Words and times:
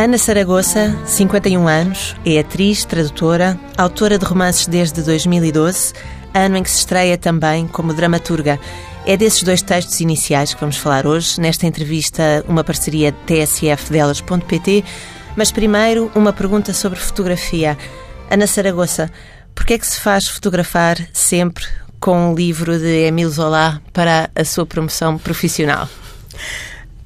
Ana 0.00 0.16
Saragoça, 0.16 0.98
51 1.04 1.68
anos, 1.68 2.16
é 2.24 2.38
atriz, 2.38 2.86
tradutora, 2.86 3.60
autora 3.76 4.18
de 4.18 4.24
romances 4.24 4.66
desde 4.66 5.02
2012, 5.02 5.92
ano 6.32 6.56
em 6.56 6.62
que 6.62 6.70
se 6.70 6.78
estreia 6.78 7.18
também 7.18 7.68
como 7.68 7.92
dramaturga. 7.92 8.58
É 9.04 9.14
desses 9.14 9.42
dois 9.42 9.60
textos 9.60 10.00
iniciais 10.00 10.54
que 10.54 10.60
vamos 10.60 10.78
falar 10.78 11.06
hoje, 11.06 11.38
nesta 11.38 11.66
entrevista, 11.66 12.42
uma 12.48 12.64
parceria 12.64 13.12
tsfdelas.pt. 13.26 14.82
Mas 15.36 15.52
primeiro, 15.52 16.10
uma 16.14 16.32
pergunta 16.32 16.72
sobre 16.72 16.98
fotografia. 16.98 17.76
Ana 18.30 18.46
Saragoça, 18.46 19.12
por 19.54 19.66
que 19.66 19.74
é 19.74 19.78
que 19.78 19.86
se 19.86 20.00
faz 20.00 20.26
fotografar 20.26 20.96
sempre 21.12 21.66
com 22.00 22.30
um 22.30 22.34
livro 22.34 22.78
de 22.78 23.04
Emile 23.04 23.28
Zola 23.28 23.82
para 23.92 24.30
a 24.34 24.46
sua 24.46 24.64
promoção 24.64 25.18
profissional? 25.18 25.86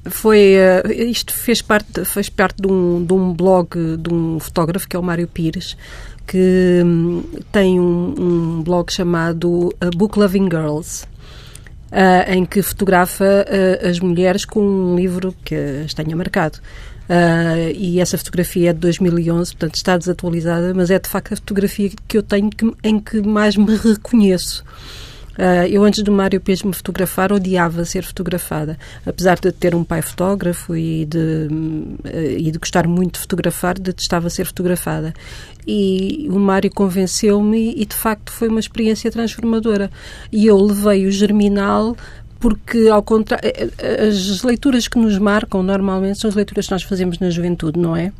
Foi 0.09 0.55
uh, 0.55 0.91
isto 0.91 1.33
fez 1.33 1.61
parte 1.61 2.05
fez 2.05 2.29
parte 2.29 2.61
de 2.61 2.67
um, 2.67 3.03
de 3.03 3.13
um 3.13 3.33
blog 3.33 3.75
de 3.97 4.13
um 4.13 4.39
fotógrafo 4.39 4.87
que 4.87 4.95
é 4.95 4.99
o 4.99 5.03
Mário 5.03 5.27
Pires 5.27 5.75
que 6.27 6.81
um, 6.83 7.23
tem 7.51 7.79
um, 7.79 8.15
um, 8.17 8.63
blog 8.63 8.91
chamado 8.91 9.73
uh, 9.83 9.97
Book 9.97 10.17
Loving 10.17 10.45
Girls 10.45 11.05
uh, 11.91 12.31
em 12.31 12.45
que 12.45 12.61
fotografa 12.61 13.45
as 13.87 13.99
mulheres 13.99 14.45
com 14.45 14.61
um 14.61 14.95
livro 14.95 15.35
que 15.43 15.55
as 15.85 15.93
tenha 15.93 16.15
marcado. 16.15 16.59
E 17.75 17.99
essa 17.99 18.17
fotografia 18.17 18.71
é 18.71 18.73
de 18.73 18.79
2011 18.79 19.51
portanto 19.51 19.75
está 19.75 19.95
desatualizada 19.95 20.73
mas 20.73 20.89
é 20.89 20.97
de 20.97 21.07
facto 21.07 21.33
a 21.33 21.35
fotografia 21.35 21.91
que 22.07 22.17
eu 22.17 22.23
tenho 22.23 22.49
que, 22.49 22.71
em 22.83 22.99
que 22.99 23.21
mais 23.21 23.55
me 23.55 23.75
reconheço 23.75 24.63
Uh, 25.37 25.67
eu, 25.69 25.83
antes 25.83 26.01
do 26.03 26.11
Mário 26.11 26.39
Pires 26.39 26.63
me 26.63 26.73
fotografar, 26.73 27.31
odiava 27.31 27.83
ser 27.85 28.03
fotografada. 28.03 28.77
Apesar 29.05 29.37
de 29.39 29.51
ter 29.51 29.75
um 29.75 29.83
pai 29.83 30.01
fotógrafo 30.01 30.75
e 30.75 31.05
de, 31.05 31.17
uh, 31.17 32.37
e 32.37 32.51
de 32.51 32.57
gostar 32.57 32.87
muito 32.87 33.13
de 33.15 33.19
fotografar, 33.19 33.77
detestava 33.77 34.29
ser 34.29 34.45
fotografada. 34.45 35.13
E 35.67 36.27
o 36.29 36.39
Mário 36.39 36.71
convenceu-me 36.71 37.73
e, 37.75 37.85
de 37.85 37.95
facto, 37.95 38.31
foi 38.31 38.47
uma 38.47 38.59
experiência 38.59 39.11
transformadora. 39.11 39.89
E 40.31 40.45
eu 40.45 40.57
levei 40.57 41.05
o 41.05 41.11
Germinal 41.11 41.95
porque 42.39 42.89
ao 42.89 43.01
contrário, 43.01 43.47
eh, 43.47 43.69
eh, 43.77 44.07
as 44.07 44.43
leituras 44.43 44.87
que 44.87 44.99
nos 44.99 45.17
marcam 45.17 45.63
normalmente 45.63 46.19
são 46.19 46.29
as 46.29 46.35
leituras 46.35 46.65
que 46.67 46.71
nós 46.71 46.83
fazemos 46.83 47.17
na 47.17 47.29
juventude, 47.29 47.79
não 47.79 47.95
é? 47.95 48.11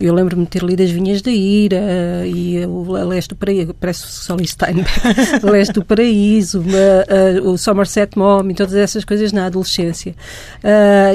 Eu 0.00 0.14
lembro-me 0.14 0.44
de 0.44 0.50
ter 0.50 0.62
lido 0.62 0.82
As 0.82 0.90
Vinhas 0.90 1.20
da 1.20 1.30
Ira 1.30 2.24
e 2.24 2.64
o 2.66 2.92
Leste 2.92 3.30
do 3.30 3.36
Paraíso, 3.36 3.74
parece 3.74 4.06
Sally 4.06 4.46
Steinbeck, 4.46 4.90
Leste 5.42 5.72
do 5.72 5.84
Paraíso, 5.84 6.62
o 7.42 7.58
Somerset 7.58 8.16
Mom 8.16 8.48
e 8.48 8.54
todas 8.54 8.74
essas 8.74 9.04
coisas 9.04 9.32
na 9.32 9.46
adolescência. 9.46 10.14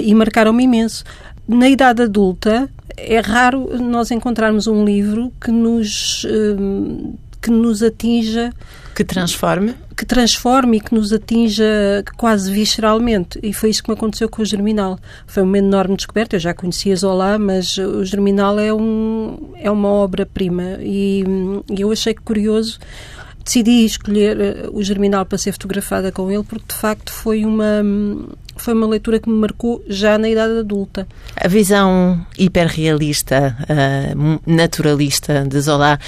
E 0.04 0.14
marcaram-me 0.14 0.64
imenso. 0.66 1.06
Na 1.48 1.70
idade 1.70 2.02
adulta, 2.02 2.70
é 2.98 3.20
raro 3.20 3.70
nós 3.82 4.12
encontrarmos 4.12 4.68
um 4.68 4.84
livro 4.84 5.32
que 5.42 5.52
nos, 5.52 6.26
que 7.42 7.50
nos 7.50 7.82
atinja 7.82 8.52
que 8.96 9.04
transforme? 9.04 9.76
Que 9.96 10.06
transforme 10.06 10.78
e 10.78 10.80
que 10.80 10.94
nos 10.94 11.12
atinja 11.12 11.66
quase 12.18 12.52
visceralmente. 12.52 13.40
E 13.42 13.54
foi 13.54 13.70
isso 13.70 13.84
que 13.84 13.90
me 13.90 13.96
aconteceu 13.96 14.30
com 14.30 14.42
o 14.42 14.46
Germinal. 14.46 15.00
Foi 15.26 15.44
uma 15.44 15.58
enorme 15.58 15.96
descoberta. 15.96 16.36
Eu 16.36 16.40
já 16.40 16.54
conhecia 16.54 16.96
Zola, 16.96 17.38
mas 17.40 17.78
o 17.78 18.04
Germinal 18.06 18.60
é, 18.60 18.74
um, 18.74 19.54
é 19.56 19.72
uma 19.72 19.90
obra-prima. 19.90 20.78
E, 20.80 21.24
e 21.72 21.82
eu 21.82 21.92
achei 21.92 22.14
curioso 22.14 22.80
decidi 23.44 23.84
escolher 23.84 24.40
eh, 24.40 24.70
o 24.72 24.82
Germinal 24.82 25.26
para 25.26 25.38
ser 25.38 25.52
fotografada 25.52 26.14
com 26.14 26.32
ele 26.32 26.44
porque 26.44 26.66
de 26.70 26.80
facto 26.80 27.12
foi 27.12 27.44
uma 27.44 27.84
foi 28.56 28.74
uma 28.74 28.88
leitura 28.88 29.20
que 29.20 29.30
me 29.30 29.36
marcou 29.36 29.84
já 29.88 30.18
na 30.18 30.30
idade 30.30 30.60
adulta. 30.60 31.08
A 31.36 31.48
visão 31.48 32.26
hiperrealista, 32.38 33.58
uh, 33.64 34.40
naturalista 34.46 35.44
de 35.46 35.60
Zola 35.60 36.00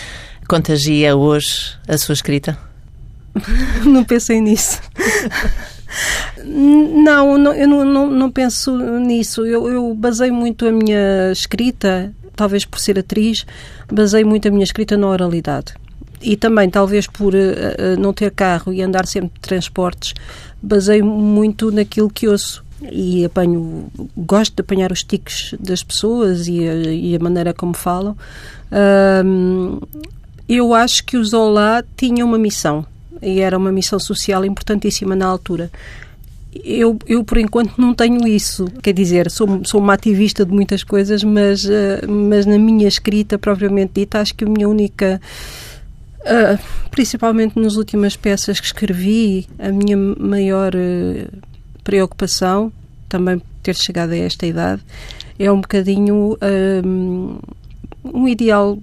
contagia 0.47 1.15
hoje 1.15 1.75
a 1.87 1.97
sua 1.97 2.13
escrita? 2.13 2.57
não 3.85 4.03
pensei 4.03 4.41
nisso. 4.41 4.79
não, 6.43 7.37
não, 7.37 7.53
eu 7.53 7.67
não, 7.67 7.85
não, 7.85 8.07
não 8.09 8.31
penso 8.31 8.77
nisso. 8.99 9.45
Eu, 9.45 9.67
eu 9.69 9.93
basei 9.93 10.31
muito 10.31 10.67
a 10.67 10.71
minha 10.71 11.31
escrita, 11.31 12.13
talvez 12.35 12.65
por 12.65 12.79
ser 12.79 12.99
atriz, 12.99 13.45
basei 13.91 14.23
muito 14.23 14.47
a 14.47 14.51
minha 14.51 14.63
escrita 14.63 14.97
na 14.97 15.07
oralidade. 15.07 15.73
E 16.21 16.35
também, 16.35 16.69
talvez 16.69 17.07
por 17.07 17.33
uh, 17.35 17.99
não 17.99 18.13
ter 18.13 18.31
carro 18.31 18.73
e 18.73 18.81
andar 18.81 19.05
sempre 19.05 19.31
de 19.35 19.41
transportes, 19.41 20.13
basei 20.61 21.01
muito 21.01 21.71
naquilo 21.71 22.09
que 22.09 22.27
ouço 22.27 22.63
e 22.91 23.23
apanho, 23.23 23.87
gosto 24.17 24.55
de 24.55 24.61
apanhar 24.61 24.91
os 24.91 25.03
tiques 25.03 25.53
das 25.59 25.83
pessoas 25.83 26.47
e 26.47 26.67
a, 26.67 26.73
e 26.73 27.15
a 27.15 27.19
maneira 27.19 27.53
como 27.53 27.73
falam. 27.73 28.17
Eu 30.47 30.73
acho 30.73 31.03
que 31.05 31.17
o 31.17 31.23
Zola 31.23 31.83
tinha 31.95 32.25
uma 32.25 32.37
missão 32.37 32.85
e 33.21 33.39
era 33.39 33.57
uma 33.57 33.71
missão 33.71 33.99
social 33.99 34.45
importantíssima 34.45 35.15
na 35.15 35.25
altura. 35.25 35.71
Eu, 36.63 36.97
eu, 37.05 37.23
por 37.23 37.37
enquanto, 37.37 37.73
não 37.77 37.93
tenho 37.93 38.25
isso. 38.27 38.65
Quer 38.81 38.93
dizer, 38.93 39.29
sou, 39.29 39.61
sou 39.65 39.81
uma 39.81 39.93
ativista 39.93 40.45
de 40.45 40.53
muitas 40.53 40.83
coisas, 40.83 41.23
mas, 41.23 41.65
uh, 41.65 42.09
mas 42.09 42.45
na 42.45 42.57
minha 42.57 42.87
escrita, 42.87 43.37
propriamente 43.37 43.93
dita, 43.95 44.21
acho 44.21 44.33
que 44.33 44.45
a 44.45 44.49
minha 44.49 44.69
única. 44.69 45.21
Uh, 46.21 46.57
principalmente 46.89 47.59
nas 47.59 47.75
últimas 47.75 48.15
peças 48.15 48.59
que 48.59 48.65
escrevi, 48.65 49.47
a 49.59 49.69
minha 49.69 49.97
maior 49.97 50.73
uh, 50.73 51.37
preocupação, 51.83 52.71
também 53.09 53.41
ter 53.61 53.75
chegado 53.75 54.11
a 54.11 54.17
esta 54.17 54.45
idade, 54.45 54.81
é 55.37 55.51
um 55.51 55.59
bocadinho 55.59 56.37
um 58.03 58.27
ideal 58.27 58.77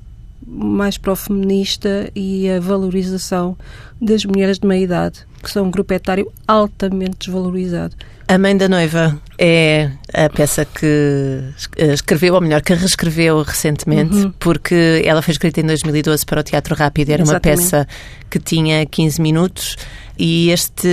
mais 0.52 0.98
para 0.98 1.12
o 1.12 1.16
feminista 1.16 2.10
e 2.14 2.50
a 2.50 2.60
valorização 2.60 3.56
das 4.00 4.24
mulheres 4.24 4.58
de 4.58 4.66
meia 4.66 4.84
idade, 4.84 5.26
que 5.42 5.50
são 5.50 5.66
um 5.66 5.70
grupo 5.70 5.94
etário 5.94 6.30
altamente 6.46 7.16
desvalorizado. 7.20 7.96
A 8.28 8.38
Mãe 8.38 8.56
da 8.56 8.68
Noiva 8.68 9.20
é 9.38 9.90
a 10.14 10.28
peça 10.30 10.64
que 10.64 11.42
escreveu, 11.76 12.34
ou 12.34 12.40
melhor, 12.40 12.62
que 12.62 12.72
reescreveu 12.72 13.42
recentemente, 13.42 14.14
uhum. 14.14 14.32
porque 14.38 15.02
ela 15.04 15.20
foi 15.20 15.32
escrita 15.32 15.60
em 15.60 15.66
2012 15.66 16.24
para 16.24 16.40
o 16.40 16.42
Teatro 16.42 16.74
Rápido. 16.74 17.10
Era 17.10 17.22
Exatamente. 17.22 17.60
uma 17.60 17.62
peça 17.62 17.88
que 18.30 18.38
tinha 18.38 18.86
15 18.86 19.20
minutos 19.20 19.76
e 20.18 20.50
este 20.50 20.88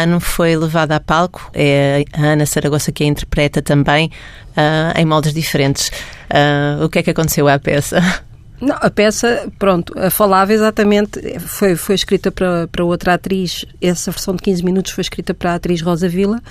ano 0.00 0.20
foi 0.20 0.56
levada 0.56 0.96
a 0.96 1.00
palco. 1.00 1.50
É 1.52 2.04
a 2.12 2.22
Ana 2.22 2.46
Saragossa 2.46 2.92
que 2.92 3.04
a 3.04 3.06
interpreta 3.06 3.60
também 3.60 4.10
uh, 4.56 4.98
em 4.98 5.04
moldes 5.04 5.34
diferentes. 5.34 5.88
Uh, 6.30 6.84
o 6.84 6.88
que 6.88 7.00
é 7.00 7.02
que 7.02 7.10
aconteceu 7.10 7.48
à 7.48 7.58
peça? 7.58 8.00
Não, 8.60 8.76
a 8.80 8.90
peça, 8.90 9.48
pronto, 9.58 9.94
falava 10.10 10.52
exatamente, 10.52 11.38
foi, 11.40 11.76
foi 11.76 11.94
escrita 11.94 12.30
para, 12.32 12.66
para 12.66 12.84
outra 12.84 13.14
atriz, 13.14 13.64
essa 13.80 14.10
versão 14.10 14.34
de 14.34 14.42
15 14.42 14.64
minutos 14.64 14.92
foi 14.92 15.02
escrita 15.02 15.32
para 15.32 15.52
a 15.52 15.54
atriz 15.54 15.80
Rosa 15.80 16.08
Vila, 16.08 16.42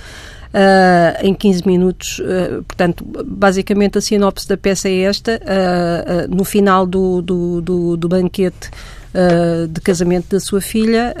uh, 0.48 1.26
em 1.26 1.34
15 1.34 1.66
minutos, 1.66 2.18
uh, 2.20 2.62
portanto, 2.64 3.04
basicamente 3.26 3.98
a 3.98 4.00
sinopse 4.00 4.48
da 4.48 4.56
peça 4.56 4.88
é 4.88 5.00
esta, 5.00 5.40
uh, 5.42 6.34
no 6.34 6.44
final 6.44 6.86
do, 6.86 7.20
do, 7.22 7.60
do, 7.60 7.96
do 7.96 8.08
banquete 8.08 8.70
de 9.70 9.80
casamento 9.80 10.28
da 10.28 10.38
sua 10.38 10.60
filha, 10.60 11.14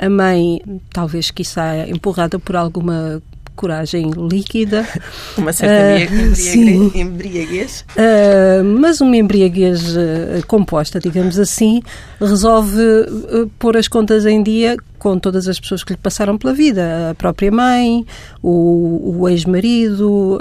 a 0.00 0.08
mãe, 0.08 0.60
talvez 0.92 1.30
quiçá 1.30 1.86
empurrada 1.86 2.38
por 2.38 2.56
alguma 2.56 3.22
coragem 3.60 4.10
líquida. 4.10 4.88
Uma 5.36 5.52
certa 5.52 6.14
uh, 6.14 6.96
embriaguez. 6.96 7.84
Uh, 7.90 8.64
mas 8.64 9.02
uma 9.02 9.14
embriaguez 9.16 9.94
uh, 9.96 10.46
composta, 10.46 10.98
digamos 10.98 11.38
assim, 11.38 11.82
resolve 12.18 12.80
uh, 12.80 13.50
pôr 13.58 13.76
as 13.76 13.86
contas 13.86 14.24
em 14.24 14.42
dia 14.42 14.78
com 14.98 15.18
todas 15.18 15.46
as 15.46 15.60
pessoas 15.60 15.84
que 15.84 15.92
lhe 15.92 15.98
passaram 15.98 16.38
pela 16.38 16.54
vida. 16.54 17.10
A 17.10 17.14
própria 17.14 17.52
mãe, 17.52 18.06
o, 18.42 19.18
o 19.18 19.28
ex-marido, 19.28 20.38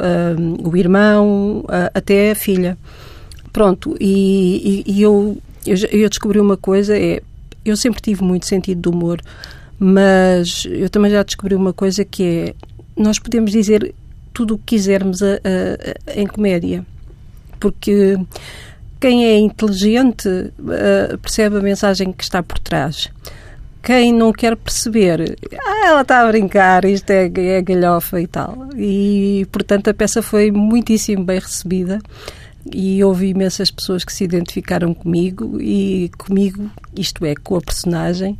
o 0.63 0.77
irmão, 0.77 1.63
até 1.93 2.31
a 2.31 2.35
filha. 2.35 2.77
Pronto, 3.53 3.95
e, 3.99 4.83
e, 4.85 4.93
e 4.93 5.01
eu, 5.01 5.37
eu, 5.65 5.77
eu 5.91 6.09
descobri 6.09 6.41
uma 6.41 6.57
coisa, 6.57 6.97
é, 6.97 7.21
eu 7.63 7.77
sempre 7.77 8.01
tive 8.01 8.21
muito 8.21 8.45
sentido 8.45 8.81
de 8.81 8.89
humor, 8.89 9.21
mas 9.79 10.67
eu 10.69 10.89
também 10.89 11.09
já 11.09 11.23
descobri 11.23 11.55
uma 11.55 11.71
coisa 11.71 12.03
que 12.03 12.23
é 12.23 12.53
nós 12.99 13.17
podemos 13.17 13.51
dizer 13.51 13.95
tudo 14.33 14.55
o 14.55 14.57
que 14.57 14.75
quisermos 14.75 15.23
a, 15.23 15.33
a, 15.35 16.11
a, 16.11 16.19
em 16.19 16.27
comédia, 16.27 16.85
porque 17.59 18.17
quem 18.99 19.25
é 19.25 19.37
inteligente 19.37 20.27
uh, 20.27 21.17
percebe 21.19 21.57
a 21.57 21.61
mensagem 21.61 22.11
que 22.11 22.23
está 22.23 22.43
por 22.43 22.59
trás. 22.59 23.09
Quem 23.81 24.13
não 24.13 24.33
quer 24.33 24.57
perceber, 24.57 25.37
ah, 25.53 25.87
ela 25.87 26.01
está 26.01 26.19
a 26.19 26.27
brincar, 26.27 26.83
isto 26.83 27.09
é, 27.11 27.31
é 27.33 27.61
galhofa 27.61 28.19
e 28.19 28.27
tal. 28.27 28.67
E, 28.75 29.47
portanto, 29.51 29.89
a 29.89 29.93
peça 29.93 30.21
foi 30.21 30.51
muitíssimo 30.51 31.23
bem 31.23 31.39
recebida. 31.39 31.99
e 32.73 33.01
houve 33.01 33.27
imensas 33.27 33.71
pessoas 33.71 34.03
que 34.03 34.11
se 34.11 34.25
identificaram 34.25 34.93
comigo 34.93 35.59
e 35.61 36.11
comigo, 36.17 36.69
isto 36.93 37.25
é, 37.25 37.33
com 37.35 37.55
a 37.55 37.61
personagem. 37.61 38.37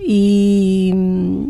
E, 0.00 0.92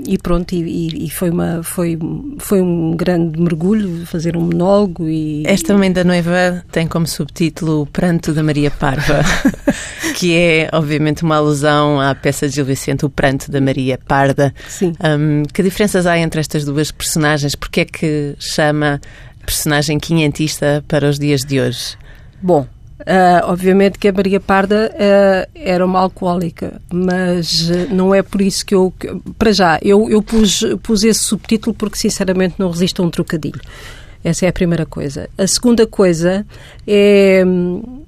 e 0.06 0.18
pronto, 0.18 0.52
e, 0.52 1.06
e, 1.06 1.10
foi, 1.10 1.30
uma, 1.30 1.62
foi, 1.62 1.98
foi 2.38 2.60
um 2.60 2.96
grande 2.96 3.40
mergulho 3.40 4.04
fazer 4.06 4.36
um 4.36 4.40
monólogo. 4.40 5.08
E, 5.08 5.44
Esta 5.46 5.76
Mãe 5.76 5.92
da 5.92 6.02
Noiva 6.02 6.64
tem 6.72 6.86
como 6.86 7.06
subtítulo 7.06 7.82
O 7.82 7.86
Pranto 7.86 8.32
da 8.32 8.42
Maria 8.42 8.70
Parva, 8.70 9.22
que 10.16 10.36
é 10.36 10.68
obviamente 10.72 11.22
uma 11.22 11.36
alusão 11.36 12.00
à 12.00 12.14
peça 12.14 12.48
de 12.48 12.56
Gil 12.56 12.64
Vicente, 12.64 13.06
O 13.06 13.10
Pranto 13.10 13.50
da 13.50 13.60
Maria 13.60 13.98
Parda. 13.98 14.52
Sim. 14.68 14.92
Um, 15.04 15.44
que 15.44 15.62
diferenças 15.62 16.06
há 16.06 16.18
entre 16.18 16.40
estas 16.40 16.64
duas 16.64 16.90
personagens? 16.90 17.54
Porque 17.54 17.82
é 17.82 17.84
que 17.84 18.34
chama 18.38 19.00
personagem 19.46 19.98
quinhentista 19.98 20.84
para 20.88 21.08
os 21.08 21.18
dias 21.18 21.42
de 21.42 21.60
hoje? 21.60 21.96
Bom, 22.42 22.66
Uh, 23.00 23.44
obviamente 23.44 23.96
que 23.96 24.08
a 24.08 24.12
Maria 24.12 24.40
Parda 24.40 24.92
uh, 24.92 25.50
era 25.54 25.86
uma 25.86 26.00
alcoólica, 26.00 26.80
mas 26.92 27.70
uh, 27.70 27.94
não 27.94 28.12
é 28.12 28.22
por 28.22 28.40
isso 28.40 28.66
que 28.66 28.74
eu. 28.74 28.92
Que, 28.98 29.08
para 29.38 29.52
já, 29.52 29.78
eu, 29.82 30.10
eu 30.10 30.20
pus, 30.20 30.64
pus 30.82 31.04
esse 31.04 31.20
subtítulo 31.20 31.74
porque 31.74 31.96
sinceramente 31.96 32.56
não 32.58 32.70
resisto 32.70 33.00
a 33.00 33.06
um 33.06 33.10
trocadilho. 33.10 33.60
Essa 34.24 34.46
é 34.46 34.48
a 34.48 34.52
primeira 34.52 34.84
coisa. 34.84 35.30
A 35.38 35.46
segunda 35.46 35.86
coisa 35.86 36.44
é 36.86 37.44
hum, 37.46 38.02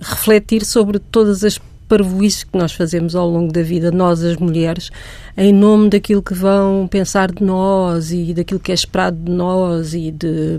refletir 0.00 0.64
sobre 0.64 0.98
todas 0.98 1.44
as 1.44 1.60
parvoíces 1.92 2.42
que 2.42 2.56
nós 2.56 2.72
fazemos 2.72 3.14
ao 3.14 3.28
longo 3.28 3.52
da 3.52 3.62
vida, 3.62 3.90
nós 3.90 4.24
as 4.24 4.38
mulheres, 4.38 4.90
em 5.36 5.52
nome 5.52 5.90
daquilo 5.90 6.22
que 6.22 6.32
vão 6.32 6.88
pensar 6.90 7.30
de 7.30 7.44
nós 7.44 8.10
e 8.10 8.32
daquilo 8.32 8.58
que 8.58 8.72
é 8.72 8.74
esperado 8.74 9.18
de 9.18 9.30
nós 9.30 9.92
e, 9.92 10.10
de, 10.10 10.56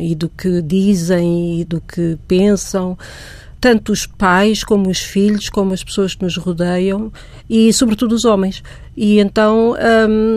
e 0.00 0.12
do 0.16 0.28
que 0.28 0.60
dizem 0.60 1.60
e 1.60 1.64
do 1.64 1.80
que 1.80 2.18
pensam 2.26 2.98
tanto 3.60 3.92
os 3.92 4.06
pais 4.06 4.64
como 4.64 4.90
os 4.90 4.98
filhos, 4.98 5.48
como 5.48 5.72
as 5.72 5.84
pessoas 5.84 6.16
que 6.16 6.24
nos 6.24 6.36
rodeiam 6.36 7.12
e, 7.48 7.72
sobretudo, 7.72 8.16
os 8.16 8.24
homens. 8.24 8.60
E 8.96 9.20
então, 9.20 9.76
hum, 10.08 10.36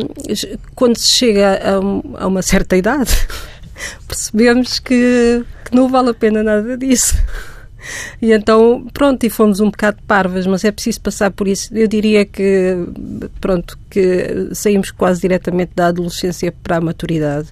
quando 0.75 0.95
se 0.95 1.11
chega 1.11 1.59
a, 1.59 2.23
a, 2.23 2.27
uma 2.27 2.43
certa 2.43 2.77
idade, 2.77 3.11
percebemos 4.07 4.77
que, 4.77 5.43
que 5.65 5.75
não 5.75 5.89
vale 5.89 6.11
a 6.11 6.13
pena 6.13 6.43
nada 6.43 6.77
disso. 6.77 7.15
E 8.21 8.33
então, 8.33 8.85
pronto, 8.93 9.23
e 9.25 9.29
fomos 9.29 9.59
um 9.59 9.69
bocado 9.69 9.97
parvas, 10.05 10.45
mas 10.45 10.63
é 10.65 10.71
preciso 10.71 10.99
passar 11.01 11.31
por 11.31 11.47
isso. 11.47 11.73
Eu 11.73 11.87
diria 11.87 12.25
que, 12.25 12.75
pronto, 13.39 13.79
que 13.89 14.49
saímos 14.53 14.91
quase 14.91 15.21
diretamente 15.21 15.71
da 15.73 15.87
adolescência 15.87 16.51
para 16.51 16.77
a 16.77 16.81
maturidade 16.81 17.47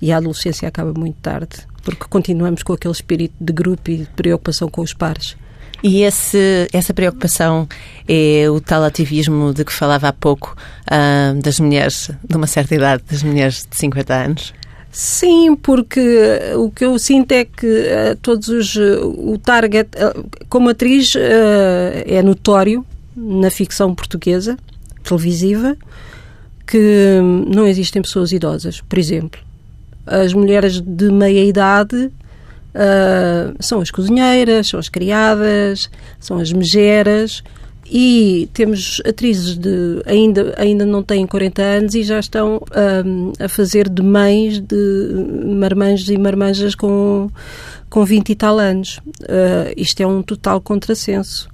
e 0.00 0.10
a 0.10 0.16
adolescência 0.16 0.66
acaba 0.66 0.92
muito 0.98 1.16
tarde, 1.20 1.58
porque 1.82 2.04
continuamos 2.08 2.62
com 2.62 2.72
aquele 2.72 2.92
espírito 2.92 3.34
de 3.38 3.52
grupo 3.52 3.90
e 3.90 3.98
de 3.98 4.06
preocupação 4.06 4.68
com 4.70 4.80
os 4.80 4.94
pares. 4.94 5.36
E 5.82 6.02
esse, 6.02 6.68
essa 6.72 6.94
preocupação 6.94 7.68
é 8.08 8.48
o 8.48 8.60
tal 8.60 8.82
ativismo 8.82 9.52
de 9.52 9.64
que 9.64 9.72
falava 9.72 10.08
há 10.08 10.12
pouco 10.12 10.56
uh, 10.86 11.40
das 11.42 11.60
mulheres 11.60 12.10
de 12.26 12.36
uma 12.36 12.46
certa 12.46 12.74
idade, 12.74 13.02
das 13.10 13.22
mulheres 13.22 13.66
de 13.70 13.76
50 13.76 14.14
anos? 14.14 14.54
Sim, 14.98 15.54
porque 15.54 16.00
o 16.56 16.70
que 16.70 16.82
eu 16.82 16.98
sinto 16.98 17.30
é 17.32 17.44
que 17.44 17.66
uh, 17.66 18.16
todos 18.22 18.48
os. 18.48 18.76
Uh, 18.76 19.30
o 19.30 19.36
target, 19.36 19.90
uh, 19.94 20.26
como 20.48 20.70
atriz, 20.70 21.12
é 22.06 22.22
notório 22.22 22.82
na 23.14 23.50
ficção 23.50 23.94
portuguesa, 23.94 24.56
televisiva, 25.04 25.76
que 26.66 27.20
não 27.46 27.66
existem 27.66 28.00
pessoas 28.00 28.32
idosas, 28.32 28.80
por 28.80 28.98
exemplo. 28.98 29.38
As 30.06 30.32
mulheres 30.32 30.80
de 30.80 31.12
meia 31.12 31.44
idade 31.44 32.10
são 33.60 33.80
as 33.80 33.90
cozinheiras, 33.90 34.68
são 34.68 34.80
as 34.80 34.88
criadas, 34.88 35.90
são 36.18 36.38
as 36.38 36.50
megeras 36.50 37.42
e 37.90 38.48
temos 38.52 39.00
atrizes 39.06 39.56
de 39.56 40.02
ainda 40.06 40.54
ainda 40.56 40.84
não 40.84 41.02
têm 41.02 41.26
40 41.26 41.62
anos 41.62 41.94
e 41.94 42.02
já 42.02 42.18
estão 42.18 42.62
um, 43.04 43.32
a 43.38 43.48
fazer 43.48 43.88
de 43.88 44.02
mães 44.02 44.60
de 44.60 44.76
marmanjos 45.44 46.08
e 46.08 46.18
marmanjas 46.18 46.74
com 46.74 47.30
com 47.88 48.04
20 48.04 48.30
e 48.30 48.34
tal 48.34 48.58
anos. 48.58 48.98
Uh, 49.22 49.72
isto 49.76 50.00
é 50.00 50.06
um 50.06 50.22
total 50.22 50.60
contrassenso. 50.60 51.48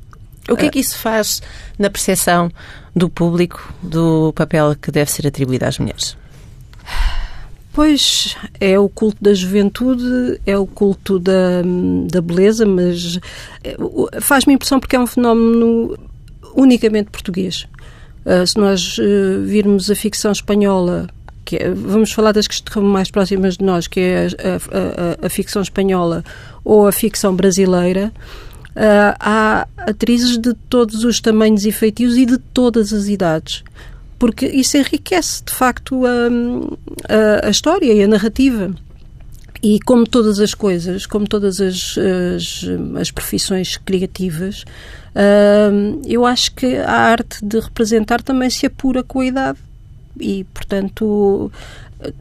O 0.48 0.56
que 0.56 0.66
é 0.66 0.70
que 0.70 0.80
isso 0.80 0.98
faz 0.98 1.40
na 1.78 1.88
percepção 1.88 2.50
do 2.94 3.08
público 3.08 3.72
do 3.82 4.32
papel 4.32 4.74
que 4.74 4.90
deve 4.90 5.10
ser 5.10 5.26
atribuído 5.26 5.64
às 5.64 5.78
mulheres? 5.78 6.16
Pois 7.72 8.36
é 8.60 8.78
o 8.78 8.88
culto 8.88 9.16
da 9.22 9.32
juventude, 9.32 10.40
é 10.44 10.58
o 10.58 10.66
culto 10.66 11.18
da, 11.18 11.62
da 12.10 12.20
beleza, 12.20 12.66
mas 12.66 13.18
eh, 13.64 13.76
faz-me 14.20 14.52
impressão 14.52 14.78
porque 14.78 14.94
é 14.94 15.00
um 15.00 15.06
fenómeno 15.06 15.96
unicamente 16.54 17.10
português. 17.10 17.66
Uh, 18.24 18.46
se 18.46 18.56
nós 18.58 18.98
uh, 18.98 19.42
virmos 19.44 19.90
a 19.90 19.94
ficção 19.94 20.32
espanhola, 20.32 21.08
que 21.44 21.56
é, 21.56 21.70
vamos 21.70 22.12
falar 22.12 22.32
das 22.32 22.46
que 22.46 22.54
estão 22.54 22.82
mais 22.82 23.10
próximas 23.10 23.56
de 23.56 23.64
nós, 23.64 23.86
que 23.86 24.00
é 24.00 24.26
a, 24.26 25.24
a, 25.24 25.26
a 25.26 25.28
ficção 25.28 25.60
espanhola 25.60 26.24
ou 26.64 26.86
a 26.86 26.92
ficção 26.92 27.34
brasileira, 27.34 28.12
uh, 28.70 29.16
há 29.18 29.66
atrizes 29.76 30.38
de 30.38 30.54
todos 30.68 31.04
os 31.04 31.20
tamanhos 31.20 31.66
e 31.66 31.72
feitios 31.72 32.16
e 32.16 32.24
de 32.24 32.38
todas 32.38 32.92
as 32.92 33.08
idades. 33.08 33.64
Porque 34.18 34.46
isso 34.46 34.76
enriquece, 34.76 35.42
de 35.44 35.52
facto, 35.52 36.06
a, 36.06 37.42
a, 37.42 37.46
a 37.48 37.50
história 37.50 37.92
e 37.92 38.04
a 38.04 38.06
narrativa. 38.06 38.72
E 39.62 39.78
como 39.80 40.04
todas 40.06 40.40
as 40.40 40.54
coisas, 40.54 41.06
como 41.06 41.28
todas 41.28 41.60
as, 41.60 41.96
as, 42.36 42.64
as 43.00 43.10
profissões 43.12 43.76
criativas, 43.76 44.64
uh, 45.14 46.02
eu 46.04 46.26
acho 46.26 46.52
que 46.54 46.76
a 46.78 46.90
arte 46.90 47.44
de 47.44 47.60
representar 47.60 48.22
também 48.22 48.50
se 48.50 48.66
apura 48.66 49.04
com 49.04 49.20
a 49.20 49.26
idade. 49.26 49.58
E, 50.18 50.44
portanto, 50.52 51.50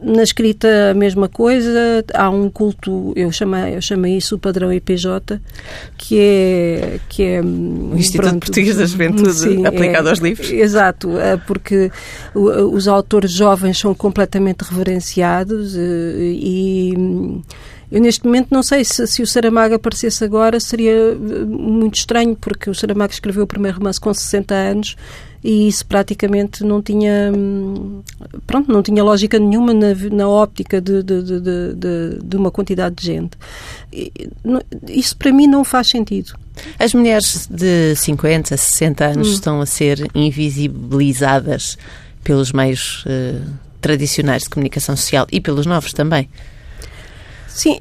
na 0.02 0.24
escrita, 0.24 0.92
a 0.92 0.94
mesma 0.94 1.28
coisa. 1.28 2.04
Há 2.14 2.30
um 2.30 2.50
culto, 2.50 3.14
eu 3.16 3.32
chamo, 3.32 3.56
eu 3.56 3.82
chamo 3.82 4.08
isso 4.08 4.36
o 4.36 4.40
padrão 4.40 4.72
IPJ, 4.72 5.40
que 5.98 6.20
é. 6.20 7.00
Que 7.10 7.24
é 7.24 7.42
o 7.42 7.96
Instituto 7.96 8.30
pronto, 8.30 8.46
Português 8.46 8.76
da 8.78 8.86
Juventude 8.86 9.34
sim, 9.34 9.66
aplicado 9.66 10.08
é, 10.08 10.12
aos 10.12 10.20
livros. 10.20 10.52
Exato, 10.52 11.18
é 11.20 11.38
porque 11.38 11.92
os 12.36 12.88
autores 12.88 13.32
jovens 13.32 13.80
são 13.80 13.94
completamente 13.94 14.62
reverenciados 14.62 15.76
eh, 15.76 15.80
e. 16.20 16.94
Eu, 17.92 18.00
neste 18.00 18.26
momento, 18.26 18.48
não 18.52 18.64
sei 18.64 18.86
se, 18.86 19.06
se 19.06 19.22
o 19.22 19.28
Saramago 19.28 19.76
aparecesse 19.76 20.24
agora, 20.24 20.62
seria 20.62 20.94
eh, 20.94 21.16
muito 21.46 21.96
estranho, 21.96 22.38
porque 22.40 22.70
o 22.70 22.76
Saramago 22.76 23.12
escreveu 23.12 23.44
o 23.44 23.48
primeiro 23.48 23.80
romance 23.80 24.00
com 24.00 24.14
60 24.14 24.54
anos 24.54 24.96
e 25.44 25.68
isso 25.68 25.86
praticamente 25.86 26.64
não 26.64 26.82
tinha 26.82 27.32
pronto 28.46 28.72
não 28.72 28.84
tinha 28.84 29.04
lógica 29.04 29.40
nenhuma 29.40 29.74
na, 29.74 29.94
na 30.12 30.30
óptica 30.30 30.80
de, 30.80 31.02
de, 31.02 31.24
de, 31.24 32.20
de, 32.24 32.38
uma 32.38 32.52
quantidade 32.52 32.96
de 32.96 33.06
gente. 33.06 33.38
Isso 34.88 35.18
para 35.18 35.32
mim 35.32 35.48
não 35.48 35.64
faz 35.64 35.90
sentido. 35.90 36.34
As 36.78 36.94
mulheres 36.94 37.48
de 37.50 37.96
50 37.96 38.56
60 38.56 39.06
anos 39.06 39.30
hum. 39.30 39.34
estão 39.34 39.62
a 39.62 39.66
ser 39.66 40.10
invisibilizadas 40.14 41.78
pelos 42.24 42.52
meios 42.52 43.04
uh, 43.06 43.42
tradicionais 43.80 44.44
de 44.44 44.50
comunicação 44.50 44.96
social 44.96 45.26
e 45.32 45.42
pelos 45.42 45.66
novos 45.66 45.92
também. 45.92 46.30
Sim 47.48 47.80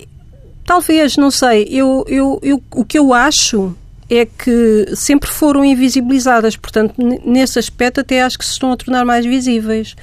talvez 0.70 1.16
não 1.16 1.32
sei. 1.32 1.66
Eu, 1.68 2.04
eu, 2.06 2.38
eu 2.42 2.62
o 2.70 2.84
que 2.84 2.96
eu 2.96 3.12
acho 3.12 3.74
é 4.10 4.26
que 4.26 4.86
sempre 4.96 5.30
foram 5.30 5.64
invisibilizadas. 5.64 6.56
Portanto, 6.56 6.94
nesse 7.24 7.58
aspecto, 7.58 8.00
até 8.00 8.22
acho 8.22 8.36
que 8.36 8.44
se 8.44 8.52
estão 8.52 8.72
a 8.72 8.76
tornar 8.76 9.04
mais 9.04 9.24
visíveis. 9.24 9.94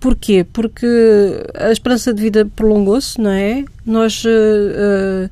Porquê? 0.00 0.44
Porque 0.52 0.86
a 1.54 1.72
esperança 1.72 2.12
de 2.12 2.20
vida 2.20 2.46
prolongou-se, 2.54 3.18
não 3.18 3.30
é? 3.30 3.64
Nós, 3.86 4.22
uh, 4.22 4.28
uh, 4.28 5.30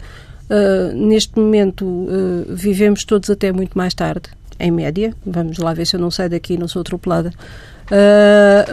uh, 0.48 0.96
neste 0.96 1.38
momento, 1.38 2.08
vivemos 2.48 3.04
todos 3.04 3.28
até 3.28 3.52
muito 3.52 3.76
mais 3.76 3.92
tarde, 3.92 4.30
em 4.58 4.70
média. 4.70 5.14
Vamos 5.26 5.58
lá 5.58 5.74
ver 5.74 5.86
se 5.86 5.96
eu 5.96 6.00
não 6.00 6.10
saio 6.10 6.30
daqui 6.30 6.54
e 6.54 6.56
não 6.56 6.66
sou 6.66 6.80
atropelada. 6.80 7.30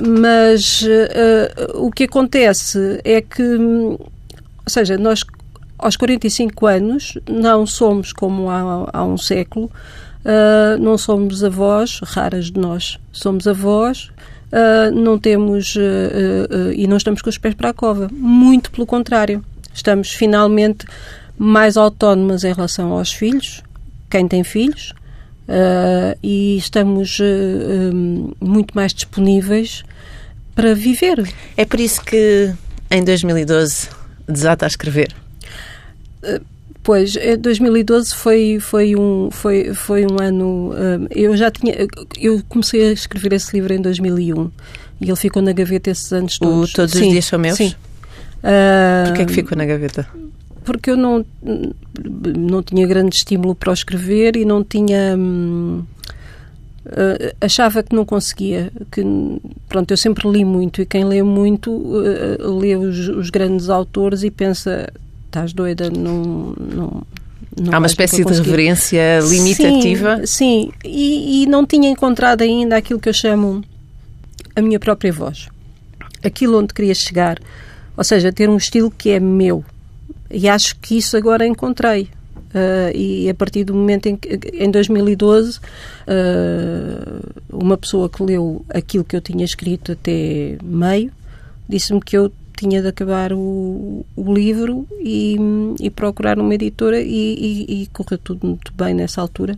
mas 0.07 0.85
o 1.73 1.91
que 1.91 2.05
acontece 2.05 3.01
é 3.03 3.19
que, 3.19 3.43
ou 3.43 3.99
seja, 4.69 4.97
nós 4.97 5.21
aos 5.79 5.95
45 5.95 6.67
anos 6.67 7.17
não 7.27 7.65
somos 7.65 8.13
como 8.13 8.49
há, 8.49 8.89
há 8.91 9.03
um 9.03 9.17
século, 9.17 9.71
uh, 10.25 10.77
não 10.79 10.97
somos 10.97 11.43
avós, 11.43 11.99
raras 12.03 12.51
de 12.51 12.59
nós 12.59 12.99
somos 13.11 13.47
avós, 13.47 14.11
uh, 14.51 14.93
não 14.93 15.17
temos 15.17 15.75
uh, 15.75 16.71
e 16.75 16.85
não 16.87 16.97
estamos 16.97 17.21
com 17.21 17.29
os 17.29 17.37
pés 17.37 17.53
para 17.53 17.69
a 17.69 17.73
cova. 17.73 18.09
Muito 18.11 18.71
pelo 18.71 18.85
contrário, 18.85 19.43
estamos 19.73 20.11
finalmente 20.11 20.85
mais 21.37 21.77
autónomas 21.77 22.43
em 22.43 22.53
relação 22.53 22.91
aos 22.91 23.13
filhos, 23.13 23.63
quem 24.09 24.27
tem 24.27 24.43
filhos, 24.43 24.93
e 26.21 26.57
estamos 26.57 27.17
muito 28.41 28.75
mais 28.75 28.93
disponíveis 28.93 29.83
para 30.53 30.75
viver. 30.75 31.33
É 31.55 31.63
por 31.63 31.79
isso 31.79 32.03
que 32.03 32.53
em 32.91 33.03
2012 33.05 33.87
desata 34.27 34.65
a 34.65 34.67
escrever? 34.67 35.15
Pois, 36.81 37.13
2012 37.39 38.15
foi, 38.15 38.57
foi, 38.59 38.95
um, 38.95 39.29
foi, 39.31 39.73
foi 39.73 40.05
um 40.05 40.19
ano. 40.21 40.71
Eu 41.11 41.35
já 41.35 41.51
tinha. 41.51 41.75
Eu 42.19 42.41
comecei 42.47 42.89
a 42.89 42.91
escrever 42.91 43.33
esse 43.33 43.53
livro 43.55 43.73
em 43.73 43.81
2001 43.81 44.49
e 45.01 45.05
ele 45.05 45.15
ficou 45.15 45.41
na 45.41 45.51
gaveta 45.51 45.89
esses 45.89 46.11
anos 46.11 46.37
todos. 46.39 46.71
O 46.71 46.75
Todos 46.75 46.91
sim, 46.91 47.07
os 47.07 47.11
Dias 47.11 47.25
São 47.25 47.39
Meus? 47.39 47.57
Sim. 47.57 47.73
Porquê 49.05 49.21
é 49.21 49.25
que 49.25 49.33
ficou 49.33 49.57
na 49.57 49.65
gaveta? 49.65 50.07
Porque 50.63 50.91
eu 50.91 50.97
não, 50.97 51.25
não 52.37 52.63
tinha 52.63 52.87
grande 52.87 53.15
estímulo 53.15 53.55
para 53.55 53.71
o 53.71 53.73
escrever 53.73 54.35
e 54.35 54.45
não 54.45 54.63
tinha. 54.63 55.15
Hum, 55.17 55.83
Uh, 56.85 57.35
achava 57.39 57.83
que 57.83 57.93
não 57.93 58.03
conseguia. 58.03 58.71
Que, 58.91 59.03
pronto, 59.67 59.91
eu 59.91 59.97
sempre 59.97 60.27
li 60.27 60.43
muito 60.43 60.81
e 60.81 60.85
quem 60.87 61.03
lê 61.03 61.21
muito 61.21 61.69
uh, 61.69 62.57
lê 62.57 62.75
os, 62.75 63.09
os, 63.09 63.29
grandes 63.29 63.69
autores 63.69 64.23
e 64.23 64.31
pensa: 64.31 64.91
estás 65.29 65.53
doida, 65.53 65.89
não. 65.89 66.53
não 66.57 67.03
não 67.59 67.73
Há 67.73 67.77
uma 67.77 67.87
espécie 67.87 68.23
de 68.23 68.33
reverência 68.33 69.19
limitativa. 69.21 70.17
Sim, 70.25 70.25
sim. 70.25 70.71
E, 70.85 71.43
e 71.43 71.45
não 71.45 71.65
tinha 71.65 71.89
encontrado 71.89 72.41
ainda 72.41 72.77
aquilo 72.77 72.99
que 72.99 73.09
eu 73.09 73.13
chamo 73.13 73.63
a 74.55 74.61
minha 74.61 74.79
própria 74.79 75.11
voz. 75.11 75.47
Aquilo 76.23 76.59
onde 76.59 76.73
queria 76.73 76.93
chegar. 76.93 77.37
Ou 77.97 78.03
seja, 78.03 78.31
ter 78.31 78.49
um 78.49 78.55
estilo 78.55 78.89
que 78.91 79.09
é 79.09 79.19
meu. 79.19 79.65
E 80.29 80.47
acho 80.47 80.75
que 80.77 80.97
isso 80.97 81.17
agora 81.17 81.45
encontrei. 81.45 82.09
Uh, 82.49 82.95
e 82.95 83.29
a 83.29 83.33
partir 83.33 83.63
do 83.63 83.75
momento 83.75 84.07
em 84.07 84.15
que, 84.15 84.39
em 84.53 84.71
2012, 84.71 85.59
uh, 85.59 85.61
uma 87.51 87.77
pessoa 87.77 88.09
que 88.09 88.23
leu 88.23 88.65
aquilo 88.69 89.03
que 89.03 89.15
eu 89.15 89.21
tinha 89.21 89.43
escrito 89.43 89.91
até 89.91 90.57
meio, 90.63 91.11
disse-me 91.67 91.99
que 91.99 92.17
eu 92.17 92.31
tinha 92.59 92.81
de 92.81 92.89
acabar 92.89 93.31
o, 93.31 94.05
o 94.17 94.33
livro 94.33 94.85
e, 94.99 95.37
e, 95.79 95.89
procurar 95.89 96.37
uma 96.37 96.53
editora 96.53 96.99
e, 96.99 97.05
e, 97.07 97.83
e, 97.83 97.87
correu 97.87 98.17
tudo 98.17 98.45
muito 98.45 98.73
bem 98.73 98.93
nessa 98.93 99.21
altura, 99.21 99.55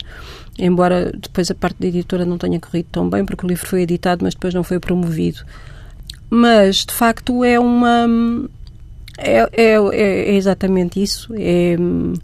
embora 0.60 1.12
depois 1.12 1.50
a 1.50 1.55
parte 1.55 1.79
da 1.79 1.88
editora 1.88 2.25
não 2.25 2.38
tenha 2.38 2.60
corrido 2.60 2.86
tão 2.91 3.10
bem, 3.10 3.25
porque 3.25 3.43
o 3.43 3.50
livro 3.50 3.67
foi 3.67 3.81
editado, 3.81 4.24
mas 4.24 4.36
depois 4.36 4.53
não 4.53 4.63
foi 4.63 4.79
promovido. 4.79 5.39
Mas, 6.29 6.86
de 6.86 6.93
facto, 6.93 7.43
é 7.43 7.60
uma 7.60 8.08
é, 9.17 9.50
é, 9.51 9.74
é, 9.93 10.36
exatamente 10.36 11.01
isso. 11.01 11.34
É, 11.36 11.75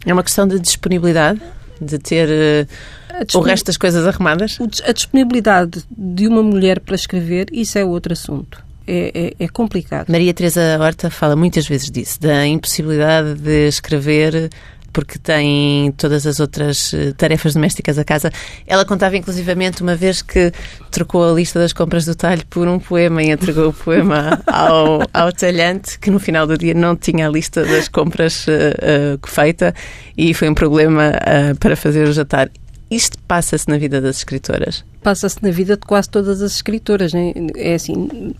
é 0.06 0.12
uma 0.12 0.22
questão 0.22 0.46
de 0.46 0.60
disponibilidade, 0.60 1.42
de 1.80 1.98
ter 1.98 2.28
uh, 2.28 3.36
o 3.36 3.40
resto 3.40 3.66
das 3.66 3.76
coisas 3.76 4.06
arrumadas? 4.06 4.58
A 4.84 4.92
disponibilidade 4.92 5.82
de 5.90 6.28
uma 6.28 6.42
mulher 6.42 6.78
para 6.78 6.94
escrever, 6.94 7.48
isso 7.52 7.76
é 7.78 7.84
outro 7.84 8.12
assunto. 8.12 8.67
É, 8.90 9.34
é, 9.38 9.44
é, 9.44 9.48
complicado. 9.48 10.08
Maria 10.08 10.32
Teresa 10.32 10.78
Horta 10.80 11.10
fala 11.10 11.36
muitas 11.36 11.68
vezes 11.68 11.90
disso, 11.90 12.18
da 12.18 12.46
impossibilidade 12.46 13.34
de 13.34 13.68
escrever 13.68 14.48
porque 14.92 15.18
tem 15.18 15.92
todas 15.92 16.26
as 16.26 16.40
outras 16.40 16.92
eh, 16.94 17.12
tarefas 17.16 17.54
domésticas 17.54 17.96
da 17.96 18.04
casa. 18.04 18.32
Ela 18.66 18.84
contava 18.84 19.16
inclusivamente 19.16 19.82
uma 19.82 19.94
vez 19.94 20.22
que 20.22 20.50
trocou 20.90 21.28
a 21.28 21.32
lista 21.32 21.58
das 21.58 21.72
compras 21.72 22.04
do 22.04 22.14
talho 22.14 22.44
por 22.46 22.66
um 22.66 22.78
poema 22.78 23.22
e 23.22 23.30
entregou 23.30 23.68
o 23.68 23.72
poema 23.72 24.42
ao, 24.46 25.02
ao 25.12 25.32
talhante, 25.32 25.98
que 25.98 26.10
no 26.10 26.18
final 26.18 26.46
do 26.46 26.56
dia 26.56 26.74
não 26.74 26.96
tinha 26.96 27.28
a 27.28 27.30
lista 27.30 27.64
das 27.64 27.88
compras 27.88 28.46
uh, 28.48 29.26
feita 29.26 29.74
e 30.16 30.32
foi 30.34 30.48
um 30.48 30.54
problema 30.54 31.10
uh, 31.10 31.56
para 31.58 31.76
fazer 31.76 32.08
o 32.08 32.12
jantar. 32.12 32.50
Isto 32.90 33.18
passa-se 33.28 33.68
na 33.68 33.76
vida 33.76 34.00
das 34.00 34.18
escritoras? 34.18 34.82
Passa-se 35.02 35.42
na 35.42 35.50
vida 35.50 35.76
de 35.76 35.82
quase 35.82 36.08
todas 36.08 36.40
as 36.40 36.52
escritoras. 36.52 37.12
Né? 37.12 37.34
É 37.54 37.74
assim, 37.74 38.34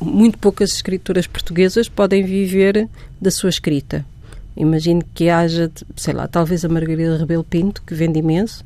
muito 0.00 0.38
poucas 0.38 0.72
escritoras 0.72 1.26
portuguesas 1.26 1.88
podem 1.88 2.22
viver 2.22 2.88
da 3.20 3.30
sua 3.30 3.48
escrita. 3.48 4.04
Imagino 4.56 5.02
que 5.14 5.28
haja, 5.28 5.70
sei 5.96 6.12
lá, 6.12 6.28
talvez 6.28 6.64
a 6.64 6.68
Margarida 6.68 7.16
Rebelo 7.16 7.42
Pinto, 7.42 7.82
que 7.82 7.94
vende 7.94 8.18
imenso, 8.18 8.64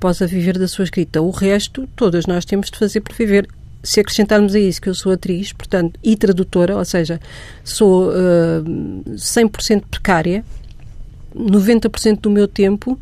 possa 0.00 0.26
viver 0.26 0.58
da 0.58 0.66
sua 0.66 0.84
escrita. 0.84 1.20
O 1.20 1.30
resto, 1.30 1.86
todas 1.94 2.26
nós 2.26 2.44
temos 2.44 2.70
de 2.70 2.78
fazer 2.78 3.00
por 3.00 3.14
viver. 3.14 3.46
Se 3.82 4.00
acrescentarmos 4.00 4.54
a 4.54 4.58
isso 4.58 4.80
que 4.80 4.88
eu 4.88 4.94
sou 4.94 5.12
atriz, 5.12 5.52
portanto, 5.52 5.98
e 6.02 6.16
tradutora, 6.16 6.76
ou 6.76 6.84
seja, 6.84 7.20
sou 7.62 8.10
uh, 8.10 8.64
100% 9.14 9.84
precária, 9.90 10.44
90% 11.34 12.20
do 12.20 12.30
meu 12.30 12.48
tempo 12.48 12.98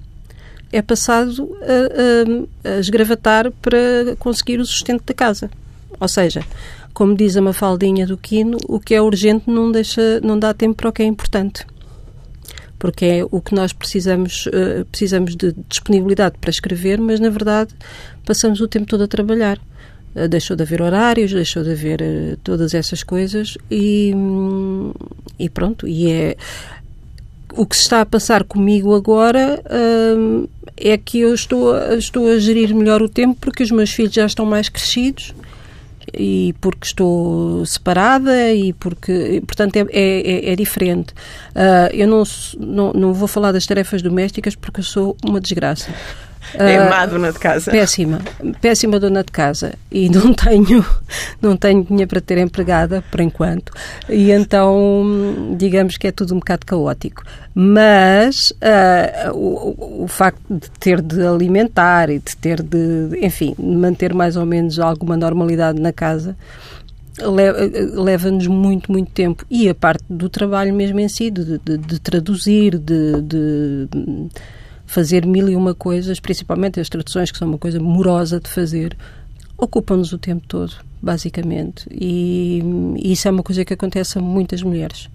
é 0.73 0.83
passado 0.83 1.57
a, 1.63 2.71
a, 2.71 2.77
a 2.77 2.81
esgravatar 2.81 3.51
para 3.63 4.17
conseguir 4.19 4.61
o 4.61 4.67
sustento 4.67 5.05
da 5.05 5.15
casa. 5.15 5.51
Ou 6.01 6.09
seja, 6.09 6.45
como 6.93 7.17
diz 7.17 7.37
a 7.37 7.43
Mafaldinha 7.43 8.07
do 8.07 8.17
Quino, 8.17 8.59
o 8.69 8.79
que 8.79 8.95
é 8.95 9.01
urgente 9.01 9.51
não, 9.51 9.73
deixa, 9.73 10.21
não 10.21 10.39
dá 10.39 10.53
tempo 10.53 10.77
para 10.77 10.89
o 10.89 10.93
que 10.93 11.03
é 11.03 11.07
importante 11.07 11.67
porque 12.79 13.05
é 13.05 13.25
o 13.31 13.41
que 13.41 13.55
nós 13.55 13.73
precisamos, 13.73 14.47
uh, 14.47 14.85
precisamos 14.91 15.35
de 15.37 15.55
disponibilidade 15.69 16.37
para 16.41 16.51
escrever, 16.51 17.01
mas 17.01 17.19
na 17.19 17.29
verdade 17.29 17.75
passamos 18.25 18.61
o 18.61 18.69
tempo 18.69 18.87
todo 18.87 19.05
a 19.05 19.09
trabalhar. 19.09 19.59
Uh, 20.15 20.29
deixou 20.29 20.57
de 20.57 20.63
haver 20.63 20.81
horários, 20.81 21.33
deixou 21.33 21.65
de 21.65 21.73
haver 21.73 22.01
uh, 22.01 22.37
todas 22.43 22.75
essas 22.75 23.03
coisas 23.03 23.59
e, 23.71 24.13
hum, 24.15 24.93
e 25.39 25.49
pronto, 25.49 25.89
e 25.89 26.11
é 26.11 26.37
o 27.53 27.67
que 27.67 27.77
se 27.77 27.83
está 27.83 28.01
a 28.01 28.07
passar 28.07 28.45
comigo 28.45 28.95
agora 28.95 29.63
hum, 30.17 30.47
é 30.77 30.97
que 30.97 31.21
eu 31.21 31.35
estou, 31.35 31.77
estou 31.95 32.31
a 32.31 32.39
gerir 32.39 32.75
melhor 32.75 33.03
o 33.03 33.09
tempo 33.09 33.37
porque 33.41 33.63
os 33.63 33.71
meus 33.71 33.91
filhos 33.91 34.13
já 34.13 34.27
estão 34.27 34.47
mais 34.47 34.69
crescidos 34.69 35.35
e 36.13 36.55
porque 36.61 36.87
estou 36.87 37.65
separada 37.67 38.53
e 38.53 38.73
porque, 38.73 39.43
portanto, 39.47 39.77
é, 39.77 39.87
é, 39.93 40.53
é 40.53 40.57
diferente. 40.57 41.13
Uh, 41.55 41.93
eu 41.93 42.09
não, 42.09 42.23
não, 42.59 42.93
não 42.93 43.13
vou 43.13 43.29
falar 43.29 43.53
das 43.53 43.67
tarefas 43.67 44.01
domésticas 44.01 44.55
porque 44.55 44.81
eu 44.81 44.85
sou 44.85 45.17
uma 45.25 45.41
desgraça. 45.41 45.93
É 46.55 46.89
má 46.89 47.07
dona 47.07 47.33
de 47.33 47.39
casa. 47.39 47.71
Péssima, 47.71 48.21
péssima 48.61 48.99
dona 48.99 49.23
de 49.23 49.33
casa. 49.33 49.75
E 49.91 50.09
não 50.09 50.33
tenho, 50.35 50.85
não 51.41 51.57
tenho 51.57 51.85
dinheiro 51.85 52.09
para 52.09 52.21
ter 52.21 52.39
empregada, 52.39 53.03
por 53.11 53.21
enquanto. 53.21 53.73
E 54.09 54.31
então, 54.31 55.55
digamos 55.57 55.97
que 55.97 56.07
é 56.07 56.13
tudo 56.13 56.35
um 56.35 56.39
bocado 56.39 56.67
caótico. 56.67 57.23
Mas 57.55 58.51
uh, 58.53 59.33
o, 59.33 60.05
o 60.05 60.09
facto 60.09 60.41
de 60.49 60.71
ter 60.79 61.03
de 61.03 61.27
alimentar 61.27 62.09
e 62.11 62.19
de 62.19 62.37
ter 62.37 62.63
de, 62.63 63.19
enfim, 63.21 63.55
manter 63.59 64.15
mais 64.15 64.37
ou 64.37 64.47
menos 64.47 64.79
alguma 64.79 65.17
normalidade 65.17 65.81
na 65.81 65.93
casa 65.93 66.37
leva-nos 67.95 68.47
muito, 68.47 68.91
muito 68.93 69.11
tempo. 69.11 69.45
E 69.51 69.69
a 69.69 69.75
parte 69.75 70.05
do 70.09 70.29
trabalho 70.29 70.73
mesmo 70.75 71.01
em 71.01 71.09
si, 71.09 71.31
de, 71.31 71.59
de, 71.59 71.79
de 71.79 71.99
traduzir, 71.99 72.79
de, 72.79 73.21
de 73.23 73.89
fazer 74.89 75.27
mil 75.27 75.49
e 75.49 75.55
uma 75.55 75.75
coisas, 75.75 76.19
principalmente 76.19 76.81
as 76.81 76.89
traduções, 76.89 77.31
que 77.31 77.37
são 77.37 77.47
uma 77.47 77.59
coisa 77.59 77.79
morosa 77.79 78.41
de 78.41 78.49
fazer, 78.49 78.97
ocupam-nos 79.57 80.13
o 80.13 80.19
tempo 80.19 80.47
todo, 80.49 80.73
basicamente. 81.01 81.87
E, 81.91 82.63
e 82.97 83.13
isso 83.13 83.29
é 83.29 83.31
uma 83.31 83.43
coisa 83.43 83.65
que 83.67 83.75
acontece 83.75 84.19
a 84.19 84.23
muitas 84.23 84.63
mulheres, 84.63 85.11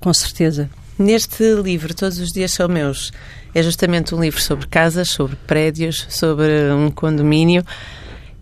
com 0.00 0.12
certeza. 0.12 0.68
Neste 0.98 1.44
livro, 1.62 1.94
Todos 1.94 2.18
os 2.18 2.32
Dias 2.32 2.50
São 2.50 2.68
Meus, 2.68 3.12
é 3.54 3.62
justamente 3.62 4.12
um 4.12 4.20
livro 4.20 4.40
sobre 4.40 4.66
casas, 4.66 5.08
sobre 5.10 5.36
prédios, 5.46 6.04
sobre 6.10 6.72
um 6.72 6.90
condomínio 6.90 7.64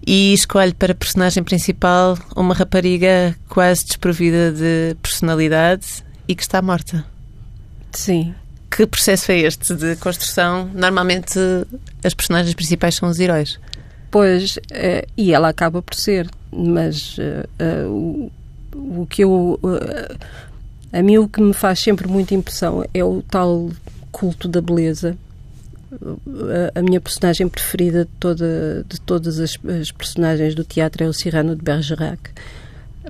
e 0.07 0.33
escolhe 0.33 0.73
para 0.73 0.95
personagem 0.95 1.43
principal 1.43 2.19
uma 2.35 2.55
rapariga 2.55 3.37
quase 3.49 3.85
desprovida 3.85 4.51
de 4.51 4.97
personalidade 5.03 6.03
e 6.27 6.35
que 6.35 6.43
está 6.43 6.63
morta. 6.63 7.05
Sim. 7.93 8.35
Que 8.75 8.87
processo 8.87 9.31
é 9.31 9.39
este 9.39 9.73
de 9.73 9.95
construção? 9.95 10.69
Normalmente 10.75 11.39
as 12.03 12.13
personagens 12.13 12.53
principais 12.55 12.97
são 12.97 13.09
os 13.09 13.21
heróis. 13.21 13.61
Pois, 14.11 14.57
uh, 14.57 15.07
e 15.17 15.33
ela 15.33 15.49
acaba 15.49 15.81
por 15.81 15.95
ser, 15.95 16.29
mas 16.51 17.17
uh, 17.19 17.87
uh, 17.87 18.33
o, 18.75 19.03
o, 19.03 19.07
que 19.07 19.23
eu. 19.23 19.61
a 20.93 21.03
mim 21.05 21.19
o 21.19 21.29
que 21.29 21.41
me 21.41 21.53
faz 21.53 21.79
sempre 21.79 22.09
muita 22.09 22.35
impressão 22.35 22.85
é 22.93 23.05
o 23.05 23.23
tal 23.23 23.71
culto 24.11 24.49
da 24.49 24.61
beleza. 24.61 25.17
A, 25.93 26.81
a 26.81 26.83
minha 26.83 27.01
personagem 27.01 27.49
preferida 27.49 28.07
de, 28.07 28.11
toda, 28.19 28.85
de 28.89 29.01
todas 29.03 29.39
as, 29.39 29.57
as 29.81 29.93
personagens 29.93 30.53
do 30.53 30.65
teatro 30.65 31.05
é 31.05 31.07
o 31.07 31.13
Cyrano 31.13 31.55
de 31.55 31.63
Bergerac 31.63 32.31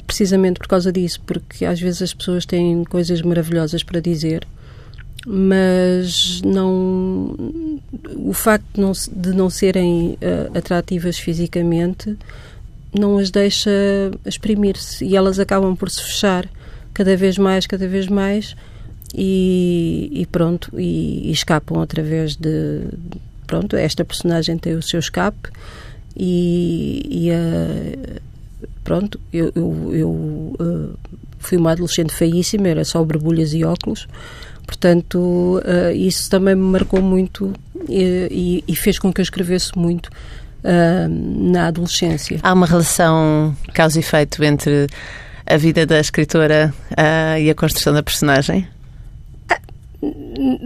precisamente 0.07 0.59
por 0.59 0.67
causa 0.67 0.93
disso, 0.93 1.21
porque 1.25 1.65
às 1.65 1.81
vezes 1.81 2.03
as 2.03 2.13
pessoas 2.13 2.45
têm 2.45 2.85
coisas 2.85 3.23
maravilhosas 3.23 3.83
para 3.83 4.01
dizer 4.01 4.47
mas 5.27 6.43
não 6.43 7.35
o 8.17 8.33
facto 8.33 8.67
de 8.75 8.81
não, 8.81 8.93
de 8.93 9.33
não 9.33 9.49
serem 9.49 10.19
uh, 10.21 10.57
atrativas 10.57 11.19
fisicamente 11.19 12.17
não 12.93 13.19
as 13.19 13.31
deixa 13.31 13.71
exprimir-se 14.25 15.05
e 15.05 15.17
elas 15.17 15.39
acabam 15.39 15.75
por 15.75 15.91
se 15.91 16.03
fechar 16.03 16.49
cada 16.93 17.17
vez 17.17 17.37
mais, 17.37 17.67
cada 17.67 17.89
vez 17.89 18.07
mais 18.07 18.55
e, 19.13 20.11
e 20.13 20.27
pronto, 20.27 20.71
e, 20.79 21.29
e, 21.29 21.33
escapam 21.33 21.81
através 21.81 22.37
de 22.37 22.83
pronto, 23.47 23.77
esta 23.77 24.05
personagem 24.05 24.57
tem 24.59 24.75
o 24.75 24.83
seu 24.83 25.01
escape 25.01 25.51
e, 26.17 27.03
e 27.11 27.31
pronto, 28.85 29.19
eu, 29.33 29.51
eu, 29.55 29.95
eu 29.95 30.11
uh, 30.11 30.99
fui 31.39 31.59
uma 31.59 31.73
adolescente 31.73 32.13
feíssima, 32.13 32.69
era 32.69 32.85
só 32.85 33.03
borbulhas 33.03 33.53
e 33.55 33.65
óculos 33.65 34.07
Portanto, 34.67 35.61
uh, 35.65 35.93
isso 35.95 36.31
também 36.31 36.55
me 36.55 36.63
marcou 36.63 37.03
muito 37.03 37.53
e, 37.89 38.65
e, 38.67 38.77
fez 38.77 38.99
com 38.99 39.13
que 39.13 39.21
eu 39.21 39.23
escrevesse 39.23 39.77
muito 39.77 40.07
uh, 40.09 41.09
na 41.09 41.69
adolescência. 41.69 42.39
Há 42.43 42.53
uma 42.53 42.67
relação 42.67 43.55
causa 43.73 43.99
e 43.99 44.01
efeito 44.01 44.43
entre 44.43 44.87
a 45.47 45.57
vida 45.57 45.85
da 45.85 46.01
escritora 46.01 46.73
uh, 46.93 47.39
e 47.39 47.51
a 47.51 47.55
construção 47.55 47.93
da 47.93 48.03
personagem? 48.03 48.67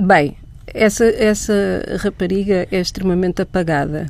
Bem, 0.01 0.37
essa, 0.67 1.05
essa 1.05 1.53
rapariga 2.01 2.67
é 2.71 2.81
extremamente 2.81 3.43
apagada. 3.43 4.07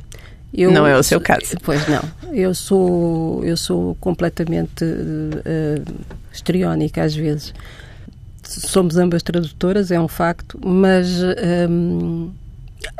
Eu, 0.53 0.71
não 0.71 0.85
é 0.85 0.97
o 0.97 1.03
seu 1.03 1.21
caso. 1.21 1.57
Pois 1.63 1.87
não. 1.87 2.01
Eu 2.33 2.55
sou, 2.55 3.43
eu 3.45 3.55
sou 3.55 3.95
completamente 3.99 4.83
uh, 4.83 6.05
histriónica 6.31 7.03
às 7.03 7.15
vezes. 7.15 7.53
Somos 8.49 8.97
ambas 8.97 9.23
tradutoras, 9.23 9.91
é 9.91 9.99
um 9.99 10.07
facto, 10.07 10.59
mas 10.63 11.21
um, 11.69 12.31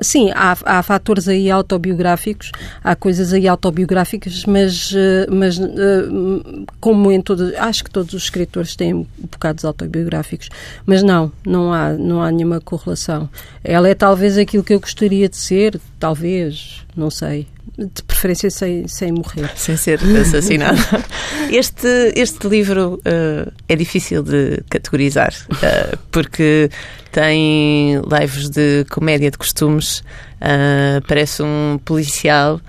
Sim, 0.02 0.32
há, 0.34 0.58
há 0.66 0.84
fatores 0.84 1.28
aí 1.28 1.50
autobiográficos, 1.50 2.52
há 2.84 2.96
coisas 2.96 3.34
aí 3.34 3.48
autobiográficas, 3.48 4.46
mas, 4.46 4.94
eh, 4.96 5.26
mas 5.30 5.60
eh, 5.60 6.66
como 6.80 7.12
em 7.12 7.22
todos, 7.22 7.54
acho 7.56 7.84
que 7.84 7.92
todos 7.92 8.14
os 8.14 8.24
escritores 8.24 8.76
têm 8.76 9.08
bocados 9.18 9.66
autobiográficos, 9.66 10.50
mas 10.86 11.04
não, 11.04 11.32
não 11.46 11.74
há, 11.74 11.94
não 11.94 12.22
há 12.22 12.32
nenhuma 12.32 12.62
correlação. 12.62 13.30
Ela 13.64 13.90
é 13.90 13.96
talvez 13.96 14.38
aquilo 14.38 14.64
que 14.64 14.74
eu 14.74 14.80
gostaria 14.80 15.28
de 15.28 15.38
ser, 15.38 15.80
talvez, 16.00 16.86
não 16.96 17.10
sei, 17.10 17.48
de 17.78 18.04
preferência 18.04 18.50
sem, 18.50 18.88
sem 18.88 19.12
morrer. 19.12 19.50
Sem 19.56 19.78
ser 19.78 20.00
assassinada. 20.20 20.78
este, 21.52 21.88
este 22.16 22.48
livro 22.48 23.00
uh, 23.06 23.52
é 23.68 23.76
difícil 23.76 24.24
de 24.24 24.62
categorizar, 24.70 25.34
uh, 25.52 25.98
porque 26.12 26.70
tem 27.12 28.02
lives 28.02 28.50
de 28.50 28.86
comédia 28.90 29.32
de 29.32 29.38
costumes, 29.38 30.00
uh, 30.42 31.02
parece 31.08 31.42
um 31.42 31.80
policial. 31.84 32.60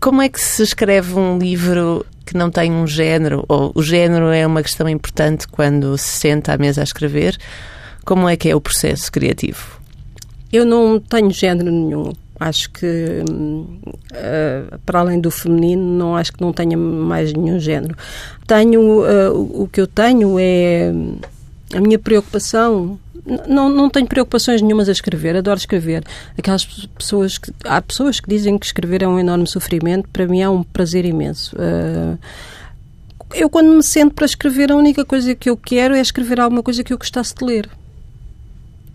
Como 0.00 0.22
é 0.22 0.28
que 0.28 0.40
se 0.40 0.62
escreve 0.62 1.14
um 1.14 1.38
livro 1.38 2.04
que 2.24 2.36
não 2.36 2.50
tem 2.50 2.72
um 2.72 2.86
género? 2.86 3.44
Ou 3.48 3.72
o 3.74 3.82
género 3.82 4.26
é 4.28 4.46
uma 4.46 4.62
questão 4.62 4.88
importante 4.88 5.46
quando 5.48 5.96
se 5.96 6.20
senta 6.20 6.52
à 6.52 6.58
mesa 6.58 6.80
a 6.80 6.84
escrever? 6.84 7.36
Como 8.04 8.28
é 8.28 8.36
que 8.36 8.48
é 8.48 8.56
o 8.56 8.60
processo 8.60 9.10
criativo? 9.10 9.78
Eu 10.52 10.64
não 10.64 10.98
tenho 10.98 11.30
género 11.30 11.70
nenhum. 11.70 12.12
Acho 12.40 12.70
que, 12.70 13.24
uh, 13.26 14.78
para 14.86 15.00
além 15.00 15.20
do 15.20 15.30
feminino, 15.30 15.82
não 15.82 16.16
acho 16.16 16.32
que 16.32 16.40
não 16.40 16.52
tenha 16.52 16.76
mais 16.76 17.32
nenhum 17.32 17.58
género. 17.58 17.96
Tenho, 18.46 19.02
uh, 19.02 19.62
o 19.62 19.68
que 19.68 19.80
eu 19.80 19.86
tenho 19.86 20.36
é 20.38 20.92
a 21.74 21.80
minha 21.80 21.98
preocupação. 21.98 22.98
Não, 23.46 23.68
não 23.68 23.90
tenho 23.90 24.06
preocupações 24.06 24.62
nenhumas 24.62 24.88
a 24.88 24.92
escrever, 24.92 25.36
adoro 25.36 25.58
escrever. 25.58 26.04
Aquelas 26.38 26.64
pessoas 26.96 27.38
que. 27.38 27.52
Há 27.64 27.82
pessoas 27.82 28.20
que 28.20 28.28
dizem 28.28 28.56
que 28.56 28.66
escrever 28.66 29.02
é 29.02 29.08
um 29.08 29.18
enorme 29.18 29.46
sofrimento, 29.46 30.08
para 30.08 30.26
mim 30.26 30.40
é 30.40 30.48
um 30.48 30.62
prazer 30.62 31.04
imenso. 31.04 31.56
Uh, 31.56 32.16
eu, 33.34 33.50
quando 33.50 33.74
me 33.74 33.82
sento 33.82 34.14
para 34.14 34.24
escrever, 34.24 34.70
a 34.70 34.76
única 34.76 35.04
coisa 35.04 35.34
que 35.34 35.50
eu 35.50 35.56
quero 35.56 35.94
é 35.94 36.00
escrever 36.00 36.40
alguma 36.40 36.62
coisa 36.62 36.84
que 36.84 36.92
eu 36.92 36.98
gostasse 36.98 37.34
de 37.34 37.44
ler 37.44 37.68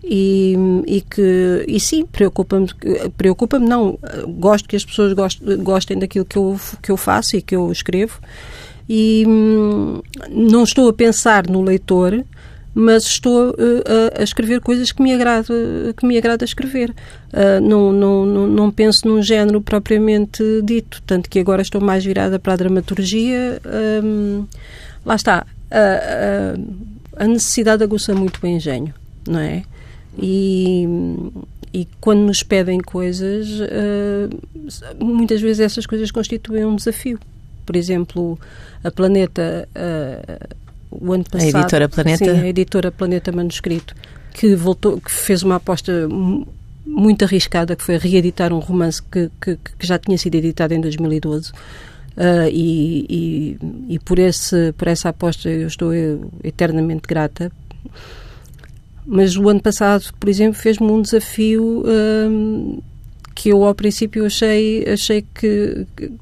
e, 0.06 0.54
e 0.86 1.00
que 1.00 1.64
e 1.66 1.80
sim 1.80 2.04
preocupa-me 2.04 2.68
preocupa-me 3.16 3.66
não 3.66 3.98
gosto 4.28 4.68
que 4.68 4.76
as 4.76 4.84
pessoas 4.84 5.12
gostem, 5.12 5.56
gostem 5.58 5.98
daquilo 5.98 6.24
que 6.24 6.36
eu 6.36 6.60
que 6.82 6.90
eu 6.90 6.96
faço 6.96 7.36
e 7.36 7.42
que 7.42 7.56
eu 7.56 7.72
escrevo. 7.72 8.20
E 8.88 9.24
hum, 9.26 10.02
não 10.28 10.62
estou 10.62 10.88
a 10.90 10.92
pensar 10.92 11.48
no 11.48 11.62
leitor 11.62 12.22
mas 12.74 13.04
estou 13.04 13.50
uh, 13.50 13.54
a, 14.16 14.20
a, 14.20 14.24
escrever 14.24 14.60
coisas 14.60 14.90
que 14.90 15.00
me 15.00 15.14
agrada 15.14 15.44
que 15.96 16.04
me 16.04 16.18
agrada 16.18 16.44
escrever. 16.44 16.90
Uh, 17.32 17.60
não, 17.62 17.92
não, 17.92 18.26
não, 18.26 18.46
não 18.48 18.70
penso 18.70 19.06
num 19.06 19.22
género 19.22 19.60
propriamente 19.60 20.42
dito 20.64 21.00
tanto 21.06 21.30
que 21.30 21.38
agora 21.38 21.62
estou 21.62 21.80
mais 21.80 22.04
virada 22.04 22.38
para 22.38 22.52
a 22.52 22.56
dramaturgia 22.56 23.60
um, 24.02 24.44
lá 25.04 25.14
está 25.14 25.46
a, 25.70 26.54
a 27.24 27.26
necessidade 27.26 27.82
aguça 27.82 28.14
muito 28.14 28.40
o 28.42 28.46
engenho 28.46 28.94
não 29.26 29.40
é 29.40 29.64
e, 30.18 30.86
e 31.72 31.88
quando 32.00 32.20
nos 32.20 32.42
pedem 32.42 32.80
coisas, 32.80 33.48
uh, 33.60 35.04
muitas 35.04 35.40
vezes 35.40 35.60
essas 35.60 35.86
coisas 35.86 36.10
constituem 36.10 36.64
um 36.64 36.76
desafio. 36.76 37.18
Por 37.66 37.76
exemplo, 37.76 38.38
a 38.82 38.90
Planeta, 38.90 39.68
uh, 39.74 40.56
o 40.90 41.12
ano 41.12 41.24
passado. 41.24 41.56
A 41.56 41.60
editora 41.60 41.88
Planeta? 41.88 42.24
Sim, 42.24 42.40
a 42.40 42.46
editora 42.46 42.92
Planeta 42.92 43.32
Manuscrito, 43.32 43.94
que, 44.32 44.54
voltou, 44.54 45.00
que 45.00 45.10
fez 45.10 45.42
uma 45.42 45.56
aposta 45.56 46.08
muito 46.86 47.24
arriscada, 47.24 47.74
que 47.74 47.82
foi 47.82 47.96
reeditar 47.96 48.52
um 48.52 48.58
romance 48.58 49.02
que, 49.02 49.30
que, 49.40 49.56
que 49.56 49.86
já 49.86 49.98
tinha 49.98 50.18
sido 50.18 50.34
editado 50.36 50.74
em 50.74 50.80
2012. 50.80 51.50
Uh, 51.50 52.46
e, 52.48 53.06
e, 53.10 53.94
e, 53.94 53.98
por, 53.98 54.20
esse, 54.20 54.72
por 54.74 54.86
essa 54.86 55.08
aposta 55.08 55.48
eu 55.48 55.66
estou 55.66 55.90
eternamente 56.44 57.08
grata 57.08 57.50
mas 59.06 59.36
o 59.36 59.48
ano 59.48 59.60
passado, 59.60 60.12
por 60.18 60.28
exemplo, 60.28 60.54
fez-me 60.54 60.90
um 60.90 61.02
desafio 61.02 61.84
hum, 61.86 62.80
que 63.34 63.50
eu 63.50 63.64
ao 63.64 63.74
princípio 63.74 64.24
achei, 64.24 64.84
achei 64.88 65.26
que, 65.34 65.86
que, 65.96 66.12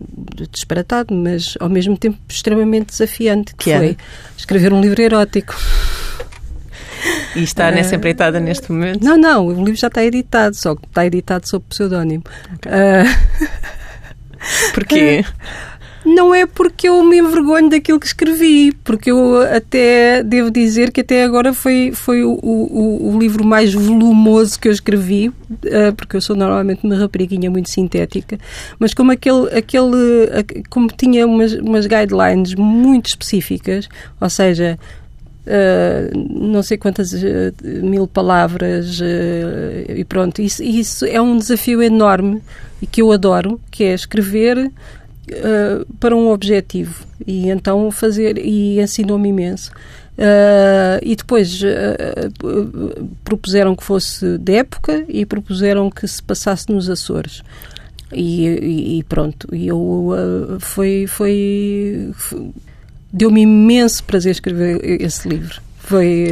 disparatado, 0.51 1.15
mas 1.15 1.55
ao 1.61 1.69
mesmo 1.69 1.97
tempo 1.97 2.19
extremamente 2.29 2.87
desafiante, 2.87 3.55
que, 3.55 3.71
que 3.71 3.77
foi 3.77 3.97
escrever 4.37 4.73
um 4.73 4.81
livro 4.81 5.01
erótico. 5.01 5.55
E 7.35 7.43
está 7.43 7.71
nessa 7.71 7.97
empreitada 7.97 8.39
neste 8.39 8.71
momento? 8.71 9.05
Não, 9.05 9.17
não, 9.17 9.47
o 9.47 9.65
livro 9.65 9.77
já 9.77 9.89
está 9.89 10.05
editado, 10.05 10.55
só 10.55 10.75
que 10.75 10.87
está 10.87 11.05
editado 11.05 11.49
sob 11.49 11.65
pseudónimo. 11.69 12.25
Okay. 12.57 12.73
Uh... 12.73 13.73
Porquê? 14.75 15.25
Não 16.15 16.35
é 16.35 16.47
porque 16.47 16.89
eu 16.89 17.03
me 17.03 17.19
envergonho 17.19 17.71
daquilo 17.71 17.99
que 17.99 18.07
escrevi, 18.07 18.73
porque 18.85 19.11
eu 19.11 19.41
até 19.43 20.23
devo 20.23 20.51
dizer 20.51 20.91
que 20.91 21.01
até 21.01 21.25
agora 21.25 21.53
foi, 21.53 21.93
foi 21.95 22.23
o, 22.23 22.39
o, 22.43 23.15
o 23.15 23.19
livro 23.19 23.45
mais 23.45 23.73
volumoso 23.73 24.59
que 24.59 24.69
eu 24.69 24.73
escrevi, 24.73 25.29
uh, 25.29 25.93
porque 25.97 26.17
eu 26.17 26.21
sou 26.21 26.37
normalmente 26.37 26.85
uma 26.85 26.97
rapariguinha 26.97 27.51
muito 27.51 27.71
sintética, 27.71 28.39
mas 28.79 28.93
como 28.93 29.13
aquele, 29.13 29.49
aquele 29.57 30.55
como 30.69 30.89
tinha 30.89 31.27
umas, 31.27 31.53
umas 31.55 31.87
guidelines 31.87 32.55
muito 32.55 33.07
específicas, 33.07 33.89
ou 34.21 34.31
seja, 34.31 34.79
Uh, 35.45 36.17
não 36.17 36.63
sei 36.63 36.79
quantas 36.79 37.13
uh, 37.13 37.53
mil 37.83 38.07
palavras 38.07 39.01
uh, 39.01 39.93
e 39.93 40.05
pronto, 40.05 40.41
isso, 40.41 40.63
isso 40.63 41.05
é 41.05 41.21
um 41.21 41.37
desafio 41.37 41.83
enorme 41.83 42.41
e 42.81 42.87
que 42.87 43.03
eu 43.03 43.11
adoro, 43.11 43.61
que 43.69 43.83
é 43.83 43.93
escrever 43.93 44.71
uh, 45.31 45.87
para 45.99 46.17
um 46.17 46.29
objetivo 46.31 47.05
e 47.27 47.49
então 47.49 47.91
fazer 47.91 48.39
e 48.39 48.81
ensinou-me 48.81 49.29
imenso. 49.29 49.71
Uh, 50.13 51.01
e 51.03 51.17
depois 51.17 51.61
uh, 51.63 53.09
propuseram 53.25 53.75
que 53.75 53.83
fosse 53.83 54.37
de 54.39 54.55
época 54.57 55.05
e 55.09 55.25
propuseram 55.25 55.91
que 55.91 56.07
se 56.07 56.23
passasse 56.23 56.71
nos 56.71 56.91
Açores. 56.91 57.43
E, 58.13 58.99
e, 58.99 59.03
pronto, 59.05 59.49
e 59.55 59.69
eu 59.69 60.11
foi, 60.61 61.07
foi, 61.07 62.11
foi 62.13 62.51
deu-me 63.11 63.41
imenso 63.41 64.05
prazer 64.05 64.33
escrever 64.33 65.01
esse 65.01 65.27
livro. 65.27 65.63
Foi, 65.85 66.27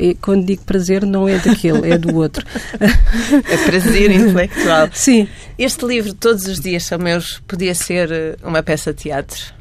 uh, 0.00 0.18
quando 0.20 0.46
digo 0.46 0.64
prazer, 0.64 1.04
não 1.04 1.28
é 1.28 1.38
daquele, 1.38 1.92
é 1.92 1.98
do 1.98 2.16
outro. 2.16 2.44
é 2.80 3.56
prazer 3.68 4.10
intelectual. 4.10 4.88
Sim. 4.92 5.28
Este 5.58 5.84
livro, 5.84 6.14
Todos 6.14 6.46
os 6.46 6.58
Dias 6.58 6.84
São 6.84 6.98
Meus, 6.98 7.40
podia 7.46 7.74
ser 7.74 8.10
eh, 8.10 8.36
uma 8.42 8.62
peça 8.62 8.92
de 8.92 9.02
teatro? 9.02 9.54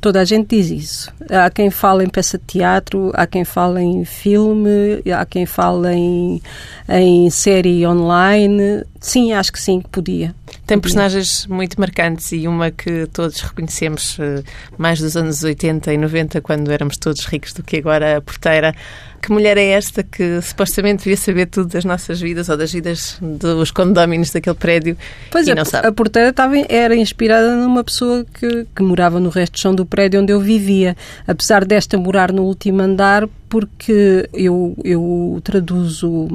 Toda 0.00 0.20
a 0.20 0.24
gente 0.24 0.56
diz 0.56 0.70
isso. 0.70 1.12
Há 1.28 1.50
quem 1.50 1.70
fala 1.70 2.04
em 2.04 2.08
peça 2.08 2.38
de 2.38 2.44
teatro, 2.44 3.10
há 3.14 3.26
quem 3.26 3.44
fala 3.44 3.82
em 3.82 4.04
filme, 4.04 5.02
há 5.12 5.26
quem 5.26 5.44
fala 5.44 5.92
em, 5.92 6.40
em 6.88 7.28
série 7.30 7.84
online. 7.84 8.84
Sim, 9.00 9.32
acho 9.32 9.52
que 9.52 9.60
sim, 9.60 9.80
que 9.80 9.88
podia. 9.88 10.34
Tem 10.66 10.78
personagens 10.78 11.46
muito 11.46 11.78
marcantes 11.78 12.32
e 12.32 12.48
uma 12.48 12.70
que 12.70 13.06
todos 13.12 13.40
reconhecemos 13.40 14.18
eh, 14.18 14.42
mais 14.76 14.98
dos 14.98 15.16
anos 15.16 15.42
80 15.44 15.92
e 15.92 15.96
90, 15.96 16.40
quando 16.40 16.70
éramos 16.70 16.96
todos 16.96 17.24
ricos 17.24 17.52
do 17.52 17.62
que 17.62 17.76
agora 17.76 18.16
a 18.16 18.20
porteira. 18.20 18.74
Que 19.22 19.32
mulher 19.32 19.56
é 19.56 19.66
esta 19.70 20.02
que 20.02 20.40
supostamente 20.42 21.04
devia 21.04 21.16
saber 21.16 21.46
tudo 21.46 21.68
das 21.68 21.84
nossas 21.84 22.20
vidas 22.20 22.48
ou 22.48 22.56
das 22.56 22.72
vidas 22.72 23.18
dos 23.20 23.70
condóminos 23.70 24.30
daquele 24.30 24.54
prédio 24.54 24.96
pois 25.30 25.48
e 25.48 25.52
a, 25.52 25.54
não 25.56 25.64
sabe? 25.64 25.88
A 25.88 25.92
porteira 25.92 26.28
estava, 26.28 26.54
era 26.68 26.94
inspirada 26.94 27.56
numa 27.56 27.82
pessoa 27.82 28.24
que, 28.32 28.66
que 28.74 28.82
morava 28.82 29.18
no 29.18 29.28
resto 29.28 29.54
do 29.54 29.58
chão 29.58 29.74
do 29.74 29.84
prédio 29.84 30.20
onde 30.20 30.32
eu 30.32 30.40
vivia. 30.40 30.96
Apesar 31.26 31.64
desta 31.64 31.96
morar 31.98 32.32
no 32.32 32.42
último 32.42 32.80
andar, 32.80 33.28
porque 33.48 34.28
eu, 34.32 34.76
eu 34.84 35.40
traduzo, 35.42 36.28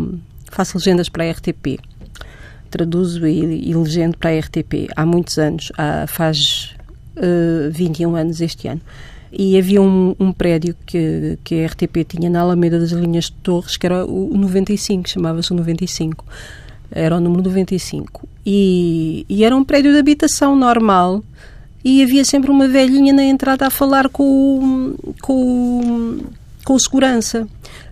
faço 0.52 0.78
legendas 0.78 1.08
para 1.08 1.24
a 1.24 1.32
RTP 1.32 1.80
traduzo 2.74 3.28
e, 3.28 3.70
e 3.70 3.74
legendo 3.76 4.18
para 4.18 4.32
a 4.32 4.40
RTP 4.40 4.90
há 4.96 5.06
muitos 5.06 5.38
anos, 5.38 5.72
há, 5.78 6.08
faz 6.08 6.76
uh, 7.16 7.68
eh, 7.68 7.70
21 7.70 8.16
anos 8.16 8.42
este 8.42 8.68
ano. 8.68 8.82
E 9.32 9.58
havia 9.58 9.82
um, 9.82 10.16
um, 10.20 10.32
prédio 10.32 10.76
que, 10.86 11.38
que 11.44 11.64
a 11.64 11.68
RTP 11.68 12.04
tinha 12.08 12.30
na 12.30 12.42
Alameda 12.42 12.80
das 12.80 12.92
Linhas 12.92 13.26
de 13.26 13.34
Torres, 13.44 13.78
que 13.78 13.86
era 13.86 14.06
o 14.06 14.36
95, 14.36 15.10
chamava-se 15.10 15.52
o 15.52 15.56
95. 15.56 16.26
Era 16.92 17.18
o 17.18 17.20
número 17.20 17.44
95. 17.44 18.28
E, 18.46 19.26
e 19.28 19.44
era 19.44 19.56
um 19.56 19.64
prédio 19.64 19.92
de 19.92 19.98
habitação 19.98 20.56
normal, 20.56 21.24
e 21.84 22.04
havia 22.04 22.24
sempre 22.24 22.52
uma 22.52 22.68
velhinha 22.68 23.12
na 23.12 23.24
entrada 23.24 23.68
a 23.68 23.70
falar 23.70 24.08
com, 24.10 24.96
com, 25.22 26.20
com 26.64 26.74
o 26.74 26.80
segurança. 26.80 27.48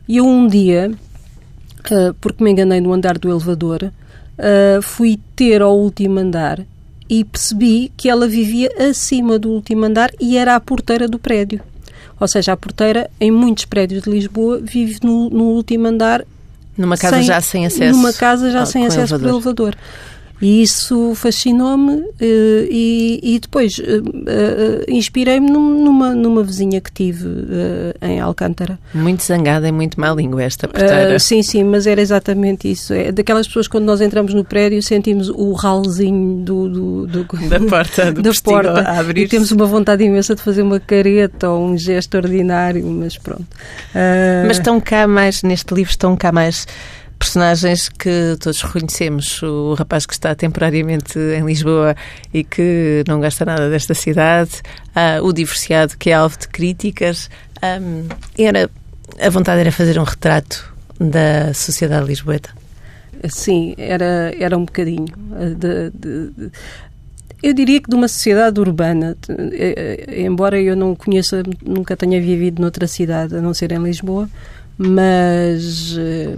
E 0.07 0.17
eu 0.17 0.25
um 0.25 0.47
dia, 0.47 0.91
uh, 0.91 2.13
porque 2.21 2.43
me 2.43 2.51
enganei 2.51 2.81
no 2.81 2.93
andar 2.93 3.17
do 3.17 3.29
elevador, 3.29 3.91
uh, 4.41 4.81
fui 4.81 5.19
ter 5.35 5.61
ao 5.61 5.77
último 5.77 6.19
andar 6.19 6.59
e 7.09 7.23
percebi 7.23 7.91
que 7.95 8.09
ela 8.09 8.27
vivia 8.27 8.69
acima 8.89 9.37
do 9.37 9.51
último 9.51 9.85
andar 9.85 10.11
e 10.19 10.37
era 10.37 10.55
a 10.55 10.59
porteira 10.59 11.07
do 11.07 11.19
prédio. 11.19 11.61
Ou 12.19 12.27
seja, 12.27 12.53
a 12.53 12.57
porteira, 12.57 13.09
em 13.19 13.31
muitos 13.31 13.65
prédios 13.65 14.03
de 14.03 14.09
Lisboa, 14.09 14.59
vive 14.61 14.99
no, 15.03 15.29
no 15.29 15.43
último 15.45 15.87
andar. 15.87 16.23
Numa 16.77 16.95
casa 16.95 17.17
sem, 17.17 17.25
já 17.25 17.41
sem 17.41 17.65
acesso. 17.65 17.97
Numa 17.97 18.13
casa 18.13 18.51
já 18.51 18.65
sem 18.65 18.85
acesso 18.85 19.15
elevador. 19.15 19.35
elevador. 19.35 19.77
E 20.41 20.63
isso 20.63 21.13
fascinou-me 21.13 22.03
eh, 22.19 22.67
e, 22.69 23.19
e, 23.35 23.39
depois 23.39 23.77
uh, 23.77 23.81
uh, 23.81 24.83
inspirei-me 24.87 25.51
numa, 25.51 26.15
numa 26.15 26.43
vizinha 26.43 26.81
que 26.81 26.91
tive 26.91 27.27
uh, 27.27 27.93
em 28.01 28.19
Alcântara. 28.19 28.79
Muito 28.93 29.21
zangada 29.23 29.67
e 29.67 29.71
muito 29.71 29.99
má 29.99 30.11
língua 30.11 30.41
esta 30.41 30.67
porteira. 30.67 31.19
sim, 31.19 31.43
sim, 31.43 31.63
mas 31.63 31.85
era 31.85 32.01
exatamente 32.01 32.69
isso. 32.69 32.91
É 32.91 33.11
daquelas 33.11 33.45
pessoas 33.45 33.67
quando 33.67 33.85
nós 33.85 34.01
entramos 34.01 34.33
no 34.33 34.43
prédio 34.43 34.81
sentimos 34.81 35.29
o 35.29 35.53
ralzinho 35.53 36.43
do, 36.43 36.67
do, 36.69 37.07
do 37.07 37.23
da 37.47 37.59
porta, 37.59 38.11
do 38.11 38.21
da 38.23 38.31
porta 38.43 38.81
a 38.81 38.99
abrir. 38.99 39.25
E 39.25 39.27
temos 39.27 39.51
uma 39.51 39.65
vontade 39.65 40.03
imensa 40.03 40.33
de 40.33 40.41
fazer 40.41 40.63
uma 40.63 40.79
careta 40.79 41.49
ou 41.49 41.67
um 41.67 41.77
gesto 41.77 42.15
ordinário, 42.15 42.83
mas 42.83 43.15
pronto. 43.15 43.45
Mas 44.47 44.57
estão 44.57 44.81
cá 44.81 45.07
mais, 45.07 45.43
neste 45.43 45.71
livro 45.73 45.91
estão 45.91 46.17
cá 46.17 46.31
mais 46.31 46.65
personagens 47.21 47.87
que 47.87 48.35
todos 48.39 48.59
reconhecemos. 48.63 49.43
O 49.43 49.75
rapaz 49.75 50.07
que 50.07 50.13
está 50.13 50.33
temporariamente 50.33 51.19
em 51.19 51.45
Lisboa 51.45 51.95
e 52.33 52.43
que 52.43 53.03
não 53.07 53.19
gosta 53.19 53.45
nada 53.45 53.69
desta 53.69 53.93
cidade, 53.93 54.61
uh, 54.95 55.23
o 55.23 55.31
divorciado 55.31 55.95
que 55.97 56.09
é 56.09 56.13
alvo 56.13 56.37
de 56.39 56.47
críticas. 56.47 57.29
Um, 57.61 58.07
era, 58.37 58.67
a 59.19 59.29
vontade 59.29 59.61
era 59.61 59.71
fazer 59.71 59.99
um 59.99 60.03
retrato 60.03 60.73
da 60.99 61.53
sociedade 61.53 62.07
lisboeta? 62.07 62.49
Sim, 63.29 63.75
era, 63.77 64.33
era 64.39 64.57
um 64.57 64.65
bocadinho. 64.65 65.05
De, 65.55 65.91
de, 65.91 66.31
de, 66.35 66.51
eu 67.43 67.53
diria 67.53 67.79
que 67.79 67.89
de 67.89 67.95
uma 67.95 68.07
sociedade 68.07 68.59
urbana, 68.59 69.15
eh, 69.29 70.05
eh, 70.07 70.21
embora 70.23 70.59
eu 70.59 70.75
não 70.75 70.95
conheça, 70.95 71.43
nunca 71.63 71.95
tenha 71.95 72.19
vivido 72.19 72.59
noutra 72.59 72.87
cidade, 72.87 73.35
a 73.35 73.41
não 73.41 73.53
ser 73.53 73.71
em 73.71 73.83
Lisboa, 73.83 74.27
mas 74.77 75.95
eh, 75.99 76.35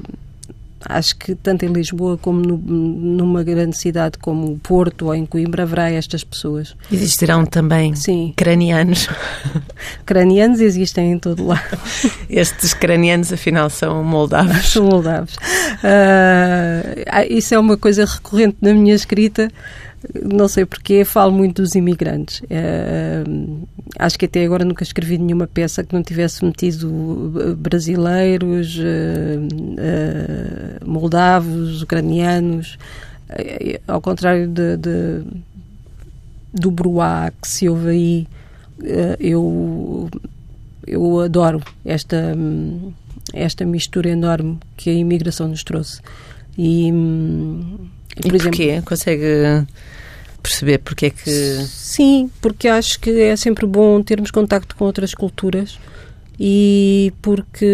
Acho 0.85 1.15
que 1.15 1.35
tanto 1.35 1.65
em 1.65 1.69
Lisboa 1.69 2.17
como 2.17 2.41
no, 2.41 2.57
numa 2.57 3.43
grande 3.43 3.77
cidade 3.77 4.17
como 4.17 4.51
o 4.51 4.59
Porto 4.59 5.07
ou 5.07 5.15
em 5.15 5.25
Coimbra 5.25 5.63
haverá 5.63 5.91
estas 5.91 6.23
pessoas. 6.23 6.75
Existirão 6.91 7.45
também 7.45 7.95
Sim. 7.95 8.33
cranianos. 8.35 9.07
cranianos 10.05 10.59
existem 10.59 11.13
em 11.13 11.19
todo 11.19 11.45
lado. 11.45 11.77
Estes 12.29 12.73
cranianos, 12.73 13.31
afinal, 13.31 13.69
são 13.69 14.03
moldavos. 14.03 14.71
São 14.71 14.85
moldavos. 14.85 15.35
Uh, 15.35 17.03
isso 17.29 17.53
é 17.53 17.59
uma 17.59 17.77
coisa 17.77 18.05
recorrente 18.05 18.57
na 18.61 18.73
minha 18.73 18.95
escrita 18.95 19.49
não 20.23 20.47
sei 20.47 20.65
porquê, 20.65 21.05
falo 21.05 21.31
muito 21.31 21.61
dos 21.61 21.75
imigrantes. 21.75 22.41
Uh, 22.41 23.67
acho 23.97 24.19
que 24.19 24.25
até 24.25 24.43
agora 24.43 24.65
nunca 24.65 24.83
escrevi 24.83 25.17
nenhuma 25.17 25.47
peça 25.47 25.83
que 25.83 25.93
não 25.93 26.03
tivesse 26.03 26.43
metido 26.43 27.55
brasileiros, 27.57 28.77
uh, 28.77 28.81
uh, 30.83 30.89
moldavos, 30.89 31.81
ucranianos, 31.81 32.77
ao 33.87 34.01
contrário 34.01 34.47
de, 34.47 34.77
de, 34.77 35.23
do 36.53 36.69
bruá 36.69 37.31
que 37.41 37.47
se 37.47 37.69
ouve 37.69 37.89
aí. 37.89 38.27
eu, 39.19 40.09
eu 40.85 41.19
adoro 41.21 41.61
esta, 41.83 42.35
esta 43.33 43.65
mistura 43.65 44.09
enorme 44.09 44.59
que 44.77 44.89
a 44.89 44.93
imigração 44.93 45.47
nos 45.47 45.63
trouxe. 45.63 45.99
E, 46.55 46.91
e 48.17 48.29
por 48.29 48.41
porquê? 48.41 48.63
Exemplo, 48.63 48.85
Consegue 48.85 49.25
perceber 50.41 50.79
porque 50.79 51.05
é 51.07 51.09
que... 51.09 51.31
Sim, 51.65 52.29
porque 52.41 52.67
acho 52.67 52.99
que 52.99 53.09
é 53.21 53.35
sempre 53.35 53.65
bom 53.65 54.01
termos 54.03 54.29
contacto 54.29 54.75
com 54.75 54.85
outras 54.85 55.13
culturas 55.13 55.79
e 56.39 57.13
porque 57.21 57.65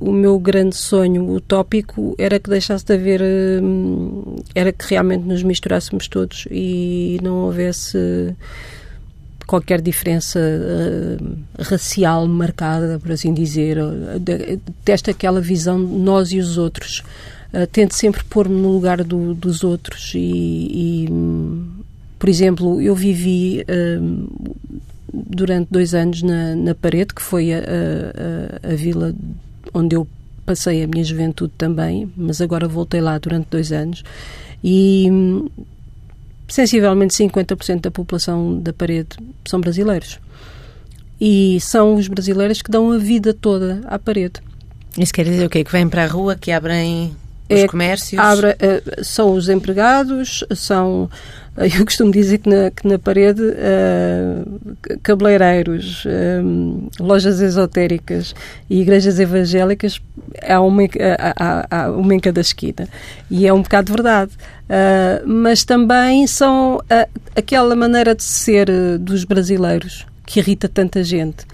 o 0.00 0.10
meu 0.10 0.38
grande 0.38 0.74
sonho 0.74 1.30
utópico 1.30 2.14
era 2.18 2.40
que 2.40 2.50
deixasse 2.50 2.84
de 2.84 2.94
haver 2.94 3.22
hum, 3.62 4.36
era 4.54 4.72
que 4.72 4.84
realmente 4.88 5.24
nos 5.24 5.42
misturássemos 5.42 6.08
todos 6.08 6.48
e 6.50 7.20
não 7.22 7.44
houvesse 7.44 8.34
qualquer 9.46 9.80
diferença 9.80 10.40
uh, 10.40 11.62
racial 11.62 12.26
marcada, 12.26 12.98
por 12.98 13.12
assim 13.12 13.32
dizer, 13.32 13.78
desta 14.84 15.12
aquela 15.12 15.40
visão 15.40 15.78
de 15.78 15.92
nós 15.92 16.32
e 16.32 16.38
os 16.40 16.58
outros. 16.58 17.04
Uh, 17.56 17.66
tento 17.66 17.94
sempre 17.94 18.22
pôr-me 18.24 18.60
no 18.60 18.72
lugar 18.72 19.02
do, 19.02 19.32
dos 19.32 19.64
outros 19.64 20.12
e, 20.14 20.18
e, 20.18 21.08
por 22.18 22.28
exemplo, 22.28 22.82
eu 22.82 22.94
vivi 22.94 23.62
uh, 23.62 24.66
durante 25.10 25.68
dois 25.70 25.94
anos 25.94 26.22
na, 26.22 26.54
na 26.54 26.74
Parede, 26.74 27.14
que 27.14 27.22
foi 27.22 27.54
a, 27.54 27.58
a, 27.58 28.72
a 28.72 28.74
vila 28.74 29.14
onde 29.72 29.96
eu 29.96 30.06
passei 30.44 30.82
a 30.82 30.86
minha 30.86 31.04
juventude 31.04 31.52
também, 31.56 32.10
mas 32.16 32.40
agora 32.40 32.68
voltei 32.68 33.00
lá 33.00 33.18
durante 33.18 33.48
dois 33.50 33.72
anos 33.72 34.04
e 34.62 35.08
sensivelmente 36.48 37.14
50% 37.14 37.80
da 37.80 37.90
população 37.90 38.60
da 38.60 38.72
parede 38.72 39.16
são 39.44 39.60
brasileiros. 39.60 40.18
E 41.20 41.58
são 41.60 41.94
os 41.94 42.08
brasileiros 42.08 42.62
que 42.62 42.70
dão 42.70 42.92
a 42.92 42.98
vida 42.98 43.34
toda 43.34 43.80
à 43.86 43.98
parede. 43.98 44.40
Isso 44.98 45.12
quer 45.12 45.24
dizer 45.24 45.46
o 45.46 45.50
quê? 45.50 45.64
Que 45.64 45.72
vêm 45.72 45.88
para 45.88 46.04
a 46.04 46.06
rua, 46.06 46.36
que 46.36 46.52
abrem 46.52 47.16
os 47.48 47.60
é, 47.60 47.66
comércios? 47.66 48.20
Abre, 48.20 48.50
uh, 48.50 49.04
são 49.04 49.32
os 49.32 49.48
empregados, 49.48 50.44
são. 50.54 51.08
Uh, 51.56 51.64
eu 51.78 51.84
costumo 51.84 52.10
dizer 52.10 52.38
que 52.38 52.48
na, 52.48 52.70
que 52.70 52.86
na 52.86 52.98
parede 52.98 53.42
uh, 53.42 54.98
cabeleireiros, 55.02 56.04
lojas 57.00 57.40
esotéricas 57.40 58.34
e 58.68 58.80
igrejas 58.80 59.18
evangélicas 59.18 60.00
há 60.46 60.60
uma, 60.60 60.82
há, 60.84 61.66
há 61.70 61.90
uma 61.90 62.14
em 62.14 62.20
cada 62.20 62.40
esquina. 62.40 62.88
E 63.30 63.46
é 63.46 63.52
um 63.52 63.62
bocado 63.62 63.92
verdade. 63.92 64.32
mas 65.24 65.64
também 65.64 66.26
são 66.26 66.80
aquela 67.34 67.74
maneira 67.74 68.14
de 68.14 68.22
ser 68.22 68.68
dos 68.98 69.24
brasileiros 69.24 70.06
que 70.26 70.40
irrita 70.40 70.68
tanta 70.68 71.02
gente. 71.02 71.46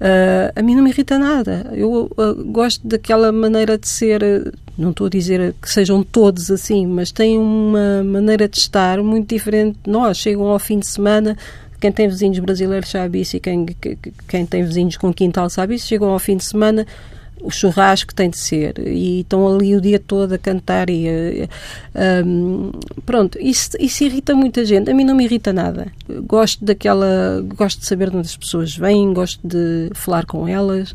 Uh, 0.00 0.50
a 0.56 0.62
mim 0.62 0.74
não 0.74 0.82
me 0.82 0.90
irrita 0.90 1.18
nada. 1.18 1.70
Eu 1.74 2.10
uh, 2.16 2.44
gosto 2.46 2.86
daquela 2.86 3.30
maneira 3.30 3.76
de 3.76 3.86
ser. 3.86 4.22
Uh, 4.22 4.52
não 4.78 4.92
estou 4.92 5.08
a 5.08 5.10
dizer 5.10 5.54
que 5.60 5.70
sejam 5.70 6.02
todos 6.02 6.50
assim, 6.50 6.86
mas 6.86 7.12
têm 7.12 7.38
uma 7.38 8.02
maneira 8.02 8.48
de 8.48 8.56
estar 8.56 9.02
muito 9.02 9.28
diferente 9.28 9.78
de 9.84 9.90
nós. 9.90 10.16
Chegam 10.16 10.46
ao 10.46 10.58
fim 10.58 10.78
de 10.78 10.86
semana, 10.86 11.36
quem 11.78 11.92
tem 11.92 12.08
vizinhos 12.08 12.38
brasileiros 12.38 12.88
sabe 12.88 13.20
isso 13.20 13.36
e 13.36 13.40
quem, 13.40 13.66
quem 14.26 14.46
tem 14.46 14.64
vizinhos 14.64 14.96
com 14.96 15.12
quintal 15.12 15.50
sabe 15.50 15.74
isso. 15.74 15.86
Chegam 15.86 16.08
ao 16.08 16.18
fim 16.18 16.38
de 16.38 16.44
semana, 16.44 16.86
o 17.42 17.50
churrasco 17.50 18.14
tem 18.14 18.30
de 18.30 18.38
ser. 18.38 18.78
E 18.78 19.20
estão 19.20 19.46
ali 19.46 19.74
o 19.74 19.80
dia 19.80 19.98
todo 19.98 20.32
a 20.32 20.38
cantar 20.38 20.90
e 20.90 21.48
um, 22.24 22.70
pronto, 23.04 23.38
isso, 23.40 23.70
isso 23.78 24.04
irrita 24.04 24.34
muita 24.34 24.64
gente. 24.64 24.90
A 24.90 24.94
mim 24.94 25.04
não 25.04 25.14
me 25.14 25.24
irrita 25.24 25.52
nada. 25.52 25.88
Gosto 26.26 26.64
daquela, 26.64 27.42
gosto 27.56 27.80
de 27.80 27.86
saber 27.86 28.08
onde 28.08 28.28
as 28.28 28.36
pessoas 28.36 28.76
vêm 28.76 29.12
gosto 29.12 29.40
de 29.46 29.90
falar 29.94 30.26
com 30.26 30.46
elas 30.46 30.94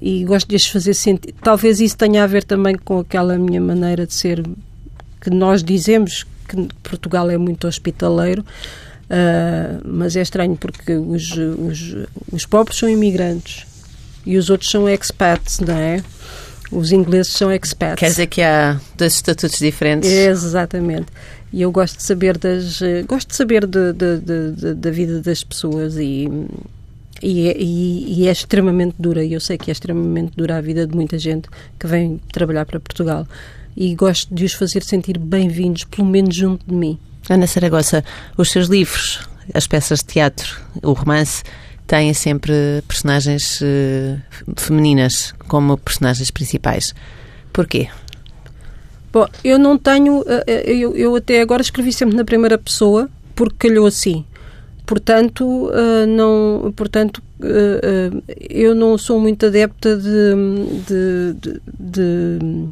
e 0.00 0.24
gosto 0.24 0.48
de 0.48 0.56
as 0.56 0.66
fazer 0.66 0.94
sentir. 0.94 1.34
Talvez 1.42 1.80
isso 1.80 1.96
tenha 1.96 2.24
a 2.24 2.26
ver 2.26 2.44
também 2.44 2.76
com 2.76 2.98
aquela 2.98 3.36
minha 3.36 3.60
maneira 3.60 4.06
de 4.06 4.14
ser 4.14 4.42
que 5.20 5.30
nós 5.30 5.62
dizemos 5.62 6.24
que 6.48 6.68
Portugal 6.82 7.30
é 7.30 7.36
muito 7.36 7.68
hospitaleiro 7.68 8.44
uh, 9.10 9.80
mas 9.84 10.16
é 10.16 10.22
estranho 10.22 10.56
porque 10.56 10.94
os, 10.94 11.32
os, 11.32 11.96
os 12.32 12.46
pobres 12.46 12.78
são 12.78 12.88
imigrantes 12.88 13.66
e 14.24 14.36
os 14.36 14.50
outros 14.50 14.70
são 14.70 14.88
expats, 14.88 15.60
não 15.60 15.76
é? 15.76 16.02
Os 16.70 16.92
ingleses 16.92 17.32
são 17.32 17.52
expats. 17.52 17.98
Quer 17.98 18.10
dizer 18.10 18.26
que 18.26 18.42
há 18.42 18.80
dois 18.96 19.14
estatutos 19.14 19.58
diferentes. 19.58 20.08
exatamente. 20.10 21.06
E 21.52 21.62
eu 21.62 21.72
gosto 21.72 21.96
de 21.96 22.04
saber 22.04 22.38
das 22.38 22.80
eh, 22.80 23.02
gosto 23.02 23.28
de 23.28 23.36
saber 23.36 23.66
de, 23.66 23.92
de, 23.92 24.74
da 24.74 24.90
vida 24.90 25.20
das 25.20 25.42
pessoas 25.42 25.96
e 25.96 26.28
e 27.22 27.48
é, 27.48 27.56
e, 27.58 28.22
e 28.22 28.28
é, 28.28 28.32
extremamente 28.32 28.94
dura. 28.98 29.24
E 29.24 29.32
eu 29.32 29.40
sei 29.40 29.58
que 29.58 29.70
é 29.70 29.72
extremamente 29.72 30.32
dura 30.36 30.56
a 30.56 30.60
vida 30.60 30.86
de 30.86 30.94
muita 30.94 31.18
gente 31.18 31.48
que 31.78 31.86
vem 31.86 32.20
trabalhar 32.32 32.64
para 32.64 32.80
Portugal. 32.80 33.26
E 33.76 33.94
gosto 33.94 34.34
de 34.34 34.44
os 34.44 34.52
fazer 34.52 34.82
sentir 34.82 35.18
bem-vindos, 35.18 35.84
pelo 35.84 36.08
menos 36.08 36.34
junto 36.34 36.64
de 36.66 36.74
mim. 36.74 36.98
Ana 37.28 37.46
Saragossa, 37.46 38.04
os 38.36 38.50
seus 38.50 38.68
livros, 38.68 39.20
as 39.52 39.66
peças 39.66 40.00
de 40.00 40.06
teatro, 40.06 40.60
o 40.82 40.92
romance, 40.92 41.42
têm 41.90 42.14
sempre 42.14 42.52
personagens 42.86 43.60
uh, 43.60 44.16
femininas 44.56 45.34
como 45.48 45.76
personagens 45.76 46.30
principais. 46.30 46.94
Porquê? 47.52 47.88
Bom, 49.12 49.26
eu 49.42 49.58
não 49.58 49.76
tenho. 49.76 50.24
Eu, 50.46 50.94
eu 50.94 51.16
até 51.16 51.40
agora 51.40 51.60
escrevi 51.60 51.92
sempre 51.92 52.16
na 52.16 52.24
primeira 52.24 52.56
pessoa, 52.56 53.10
porque 53.34 53.68
calhou 53.68 53.88
assim. 53.88 54.24
Portanto, 54.86 55.68
não, 56.16 56.72
portanto 56.76 57.20
eu 58.48 58.72
não 58.72 58.96
sou 58.96 59.18
muito 59.18 59.46
adepta 59.46 59.96
de, 59.96 60.34
de, 60.86 61.34
de, 61.40 61.60
de, 61.78 62.68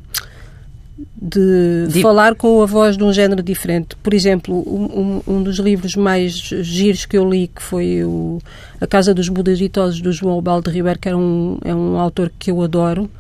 de 1.21 2.01
falar 2.01 2.37
com 2.37 2.63
a 2.63 2.67
voz 2.67 2.97
de 2.97 3.03
um 3.03 3.13
género 3.13 3.43
diferente. 3.43 3.97
Por 3.97 4.15
exemplo, 4.15 4.55
um, 4.55 5.21
um, 5.27 5.43
dos 5.43 5.59
livros 5.59 5.97
mais 5.97 6.33
giros 6.33 7.05
que 7.05 7.19
eu 7.19 7.29
li, 7.29 7.49
que 7.49 7.63
foi 7.63 8.05
o 8.05 8.41
A 8.81 8.87
Casa 8.87 9.13
dos 9.13 9.29
Budas 9.29 9.59
Ditosos, 9.59 10.01
do 10.01 10.13
João 10.13 10.41
Balde 10.41 10.71
Ribeiro, 10.71 10.99
que 10.99 11.09
era 11.09 11.19
um, 11.19 11.59
é 11.65 11.75
um 11.75 11.99
autor 11.99 12.31
que 12.39 12.51
eu 12.51 12.63
adoro, 12.63 13.11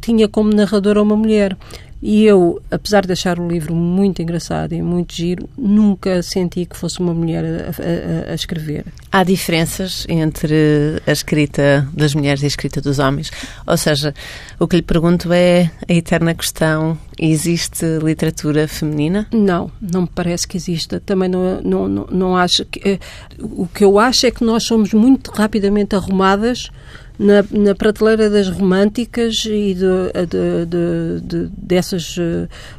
tinha 0.00 0.28
como 0.28 0.52
narradora 0.52 1.02
uma 1.02 1.16
mulher. 1.16 1.56
E 2.00 2.24
eu, 2.24 2.62
apesar 2.70 3.04
de 3.04 3.12
achar 3.12 3.40
o 3.40 3.48
livro 3.48 3.74
muito 3.74 4.22
engraçado 4.22 4.72
e 4.72 4.80
muito 4.80 5.12
giro, 5.12 5.48
nunca 5.58 6.22
senti 6.22 6.64
que 6.64 6.76
fosse 6.76 7.00
uma 7.00 7.12
mulher 7.12 7.44
a, 7.44 8.28
a, 8.28 8.32
a, 8.32 8.34
escrever. 8.34 8.84
Há 9.10 9.24
diferenças 9.24 10.06
entre 10.08 11.02
a 11.04 11.10
escrita 11.10 11.88
das 11.92 12.14
mulheres 12.14 12.42
e 12.42 12.44
a 12.44 12.46
escrita 12.46 12.80
dos 12.80 13.00
homens? 13.00 13.32
Ou 13.66 13.76
seja, 13.76 14.14
o 14.60 14.68
que 14.68 14.76
lhe 14.76 14.82
pergunto 14.82 15.32
é 15.32 15.72
a 15.88 15.92
eterna 15.92 16.34
questão: 16.34 16.96
existe 17.18 17.84
literatura 18.02 18.68
feminina? 18.68 19.26
Não, 19.32 19.70
não 19.80 20.02
me 20.02 20.10
parece 20.14 20.46
que 20.46 20.56
exista. 20.56 21.00
Também 21.04 21.28
não, 21.28 21.60
não, 21.62 21.88
não, 21.88 22.06
não 22.10 22.36
acho 22.36 22.64
que. 22.64 22.80
Eh, 22.88 22.98
o 23.40 23.66
que 23.66 23.84
eu 23.84 23.98
acho 23.98 24.26
é 24.26 24.30
que 24.30 24.44
nós 24.44 24.62
somos 24.62 24.92
muito 24.92 25.30
rapidamente 25.32 25.96
arrumadas 25.96 26.70
na, 27.18 27.44
na 27.50 27.74
prateleira 27.74 28.30
das 28.30 28.48
românticas 28.48 29.44
e 29.44 29.74
de, 29.74 30.26
de, 30.26 30.66
de, 30.66 31.20
de 31.20 31.50
dessas 31.56 32.16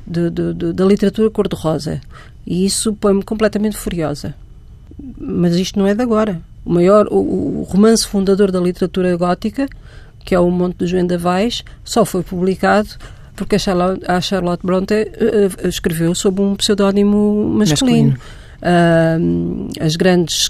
da 0.07 0.85
literatura 0.85 1.29
cor-de-rosa. 1.29 1.99
E 2.47 2.65
isso 2.65 2.93
põe-me 2.93 3.23
completamente 3.23 3.77
furiosa. 3.77 4.33
Mas 5.17 5.55
isto 5.55 5.77
não 5.77 5.85
é 5.85 5.93
de 5.93 6.01
agora. 6.01 6.41
O 6.65 6.73
maior, 6.73 7.07
o, 7.11 7.61
o 7.61 7.63
romance 7.63 8.07
fundador 8.07 8.51
da 8.51 8.59
literatura 8.59 9.15
gótica, 9.15 9.67
que 10.23 10.33
é 10.33 10.39
o 10.39 10.49
Monte 10.49 10.77
dos 10.77 10.91
Vendavais, 10.91 11.63
só 11.83 12.05
foi 12.05 12.23
publicado 12.23 12.89
porque 13.35 13.55
a 13.55 13.59
Charlotte, 13.59 14.03
a 14.07 14.21
Charlotte 14.21 14.65
Bronte 14.65 14.93
uh, 14.93 15.67
escreveu 15.67 16.13
sob 16.15 16.41
um 16.41 16.55
pseudónimo 16.55 17.49
masculino. 17.57 18.11
masculino. 18.11 18.39
Uh, 18.59 19.69
as 19.79 19.95
grandes, 19.95 20.49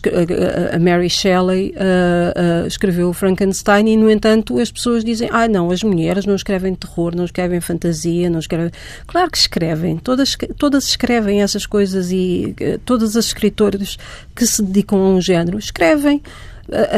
a 0.74 0.80
Mary 0.80 1.10
Shelley 1.12 1.76
uh, 1.76 2.64
uh, 2.64 2.68
escreveu 2.68 3.14
Frankenstein 3.14 3.88
e, 3.88 3.96
no 3.96 4.10
entanto, 4.10 4.58
as 4.58 4.72
pessoas 4.72 5.04
dizem, 5.04 5.30
ah, 5.32 5.48
não, 5.48 5.70
as 5.70 5.84
mulheres 5.84 6.26
não 6.26 6.34
escrevem 6.34 6.74
terror, 6.74 7.16
não 7.16 7.26
escrevem 7.26 7.62
fantasia, 7.62 8.28
não 8.28 8.40
escrevem... 8.40 8.72
Claro 9.06 9.30
que 9.30 9.38
escrevem, 9.38 9.98
todas, 9.98 10.36
todas 10.58 10.88
escrevem 10.88 11.44
essas 11.44 11.68
coisas 11.68 12.12
e 12.12 12.56
todas 12.84 13.16
as 13.16 13.26
escritoras 13.28 13.98
que 14.36 14.46
se 14.46 14.64
dedicam 14.64 15.00
a 15.00 15.10
um 15.10 15.22
género 15.22 15.60
escrevem 15.60 16.22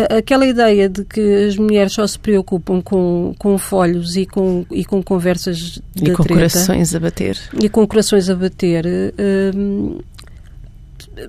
aquela 0.10 0.45
ideia 0.45 0.89
de 0.89 1.03
que 1.05 1.45
as 1.45 1.55
mulheres 1.57 1.93
só 1.93 2.05
se 2.05 2.19
preocupam 2.19 2.81
com, 2.81 3.34
com 3.38 3.57
folhos 3.57 4.15
e 4.15 4.25
com, 4.25 4.65
e 4.71 4.84
com 4.84 5.01
conversas 5.01 5.81
e 5.95 6.12
com 6.12 6.23
treta, 6.23 6.34
corações 6.34 6.93
a 6.95 6.99
bater 6.99 7.39
e 7.62 7.69
com 7.69 7.88
corações 7.88 8.29
a 8.29 8.36
bater 8.36 8.86
uh, 8.86 10.01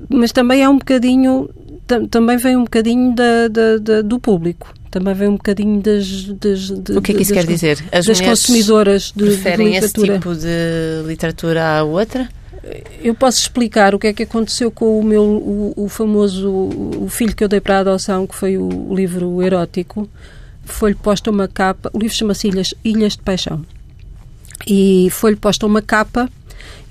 mas 0.09 0.33
também 0.33 0.63
é 0.63 0.69
um 0.69 0.79
bocadinho, 0.79 1.49
também 2.11 2.37
vem 2.37 2.57
um 2.57 2.65
bocadinho 2.65 3.15
da, 3.15 3.49
da, 3.49 3.79
da, 3.79 4.03
do 4.03 4.19
público. 4.19 4.73
Também 4.91 5.15
vem 5.15 5.29
um 5.29 5.37
bocadinho 5.37 5.81
das. 5.81 6.25
das 6.35 6.61
de, 6.69 6.93
o 6.99 7.01
que 7.01 7.13
é 7.13 7.15
que 7.15 7.23
isso 7.23 7.35
das, 7.35 7.45
quer 7.45 7.51
dizer? 7.51 7.85
As 7.91 8.05
das 8.05 8.21
consumidoras 8.21 9.13
de, 9.17 9.25
preferem 9.25 9.69
de 9.69 9.73
literatura. 9.73 10.07
esse 10.07 10.19
tipo 10.19 10.35
de 10.35 11.09
literatura 11.09 11.79
à 11.79 11.83
outra? 11.83 12.29
Eu 13.03 13.15
posso 13.15 13.41
explicar 13.41 13.95
o 13.95 13.99
que 13.99 14.07
é 14.07 14.13
que 14.13 14.23
aconteceu 14.23 14.71
com 14.71 14.99
o 14.99 15.03
meu 15.03 15.23
o, 15.23 15.75
o 15.77 15.89
famoso 15.89 16.49
o 16.51 17.09
filho 17.09 17.35
que 17.35 17.43
eu 17.43 17.49
dei 17.49 17.61
para 17.61 17.79
a 17.79 17.81
adoção, 17.81 18.27
que 18.27 18.35
foi 18.35 18.57
o 18.57 18.95
livro 18.95 19.43
erótico. 19.43 20.09
Foi-lhe 20.65 20.95
posta 20.95 21.31
uma 21.31 21.49
capa. 21.49 21.91
O 21.93 21.99
livro 21.99 22.15
chama-se 22.15 22.49
Ilhas, 22.49 22.69
Ilhas 22.85 23.15
de 23.15 23.23
Paixão. 23.23 23.65
E 24.67 25.09
foi-lhe 25.11 25.37
posta 25.37 25.67
uma 25.67 25.83
capa 25.83 26.31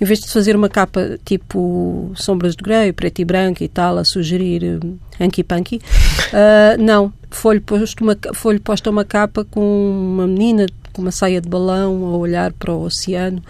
em 0.01 0.05
vez 0.05 0.19
de 0.19 0.27
fazer 0.29 0.55
uma 0.55 0.67
capa 0.67 1.19
tipo 1.23 2.11
Sombras 2.15 2.55
de 2.55 2.63
Grey, 2.63 2.91
preto 2.91 3.19
e 3.19 3.25
branco 3.25 3.63
e 3.63 3.67
tal, 3.67 3.99
a 3.99 4.03
sugerir 4.03 4.63
uh, 4.63 4.99
Hanky 5.19 5.43
Panky, 5.43 5.75
uh, 5.77 6.81
não. 6.81 7.13
Foi-lhe 7.29 7.61
posto 7.61 8.03
uma, 8.03 8.17
foi 8.33 8.59
posta 8.59 8.89
uma 8.89 9.05
capa 9.05 9.45
com 9.45 9.61
uma 9.61 10.27
menina 10.27 10.65
com 10.91 11.01
uma 11.01 11.11
saia 11.11 11.39
de 11.39 11.47
balão 11.47 12.13
a 12.13 12.17
olhar 12.17 12.51
para 12.51 12.73
o 12.73 12.83
oceano. 12.83 13.41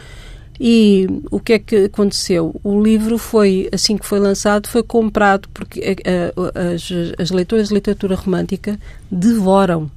E 0.63 1.07
o 1.31 1.39
que 1.39 1.53
é 1.53 1.59
que 1.59 1.85
aconteceu? 1.85 2.53
O 2.63 2.79
livro 2.83 3.17
foi, 3.17 3.67
assim 3.71 3.97
que 3.97 4.05
foi 4.05 4.19
lançado, 4.19 4.67
foi 4.67 4.83
comprado 4.83 5.49
porque 5.51 5.79
uh, 5.79 6.73
as, 6.75 6.87
as 7.19 7.31
leitoras 7.31 7.69
de 7.69 7.73
literatura 7.73 8.13
romântica 8.13 8.79
devoram. 9.09 9.89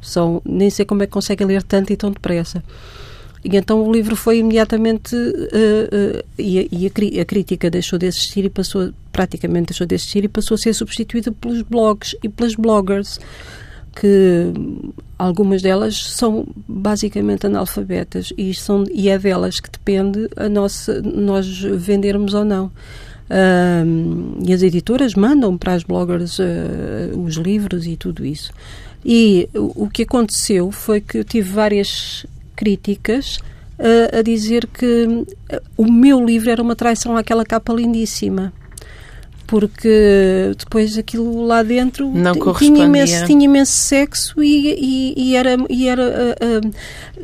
São, 0.00 0.40
nem 0.44 0.70
sei 0.70 0.84
como 0.84 1.02
é 1.02 1.06
que 1.06 1.12
conseguem 1.12 1.44
ler 1.44 1.60
tanto 1.64 1.92
e 1.92 1.96
tão 1.96 2.12
depressa. 2.12 2.62
E 3.44 3.56
então 3.56 3.82
o 3.82 3.92
livro 3.92 4.14
foi 4.14 4.38
imediatamente. 4.38 5.16
Uh, 5.16 6.18
uh, 6.18 6.24
e, 6.38 6.60
a, 6.60 6.68
e 6.70 6.86
a, 7.18 7.22
a, 7.22 7.24
crítica 7.24 7.68
deixou 7.68 7.98
de 7.98 8.06
existir 8.06 8.44
e 8.44 8.48
passou. 8.48 8.92
praticamente 9.10 9.70
deixou 9.70 9.88
de 9.88 9.96
existir 9.96 10.22
e 10.22 10.28
passou 10.28 10.54
a 10.54 10.58
ser 10.58 10.72
substituída 10.72 11.32
pelos 11.32 11.62
blogs 11.62 12.14
e 12.22 12.28
pelas 12.28 12.54
bloggers 12.54 13.18
que 14.00 14.52
algumas 15.18 15.62
delas 15.62 15.96
são 16.12 16.46
basicamente 16.68 17.46
analfabetas 17.46 18.32
e, 18.36 18.52
são, 18.54 18.84
e 18.92 19.08
é 19.08 19.18
delas 19.18 19.60
que 19.60 19.70
depende 19.70 20.28
a 20.36 20.48
nossa, 20.48 21.00
nós 21.02 21.60
vendermos 21.60 22.34
ou 22.34 22.44
não. 22.44 22.70
Um, 23.28 24.38
e 24.46 24.52
as 24.52 24.62
editoras 24.62 25.14
mandam 25.14 25.58
para 25.58 25.72
as 25.72 25.82
bloggers 25.82 26.38
uh, 26.38 27.18
os 27.18 27.34
livros 27.34 27.86
e 27.86 27.96
tudo 27.96 28.24
isso. 28.24 28.52
E 29.04 29.48
o, 29.54 29.84
o 29.84 29.90
que 29.90 30.02
aconteceu 30.02 30.70
foi 30.70 31.00
que 31.00 31.18
eu 31.18 31.24
tive 31.24 31.50
várias 31.50 32.24
críticas 32.54 33.38
a, 33.78 34.18
a 34.18 34.22
dizer 34.22 34.66
que 34.66 35.26
o 35.76 35.90
meu 35.90 36.24
livro 36.24 36.50
era 36.50 36.62
uma 36.62 36.76
traição 36.76 37.16
àquela 37.16 37.44
capa 37.44 37.72
lindíssima 37.72 38.52
porque 39.46 40.52
depois 40.58 40.98
aquilo 40.98 41.46
lá 41.46 41.62
dentro 41.62 42.10
não 42.10 42.34
tinha 42.54 42.84
imenso, 42.84 43.24
tinha 43.26 43.44
imenso 43.44 43.72
sexo 43.72 44.42
e, 44.42 45.14
e, 45.14 45.14
e 45.16 45.36
era, 45.36 45.56
e 45.70 45.88
era 45.88 46.02
uh, 46.02 46.68
uh, 46.68 46.74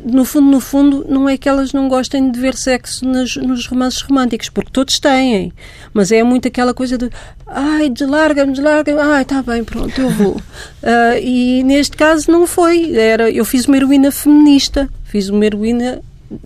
no 0.03 0.25
fundo, 0.25 0.51
no 0.51 0.59
fundo, 0.59 1.05
não 1.07 1.27
é 1.27 1.37
que 1.37 1.47
elas 1.47 1.73
não 1.73 1.87
gostem 1.87 2.31
de 2.31 2.39
ver 2.39 2.55
sexo 2.55 3.05
nos, 3.05 3.35
nos 3.37 3.67
romances 3.67 4.01
românticos, 4.01 4.49
porque 4.49 4.71
todos 4.71 4.99
têm, 4.99 5.53
mas 5.93 6.11
é 6.11 6.23
muito 6.23 6.47
aquela 6.47 6.73
coisa 6.73 6.97
de 6.97 7.09
ai, 7.47 7.89
deslarga-me, 7.89 8.53
deslarga-me, 8.53 8.99
ai, 8.99 9.21
está 9.21 9.41
bem, 9.41 9.63
pronto, 9.63 9.99
eu 9.99 10.09
vou. 10.09 10.35
Uh, 10.35 11.17
e 11.21 11.63
neste 11.63 11.95
caso 11.95 12.31
não 12.31 12.47
foi, 12.47 12.95
era, 12.95 13.29
eu 13.29 13.45
fiz 13.45 13.65
uma 13.65 13.77
heroína 13.77 14.11
feminista, 14.11 14.89
fiz 15.03 15.29
uma 15.29 15.45
heroína 15.45 16.01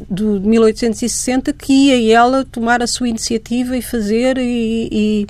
de 0.09 0.23
1860 0.23 1.53
que 1.53 1.73
ia 1.73 2.15
ela 2.15 2.45
tomar 2.45 2.81
a 2.81 2.87
sua 2.87 3.09
iniciativa 3.09 3.75
e 3.77 3.81
fazer 3.81 4.37
e, 4.37 4.89
e, 4.91 5.27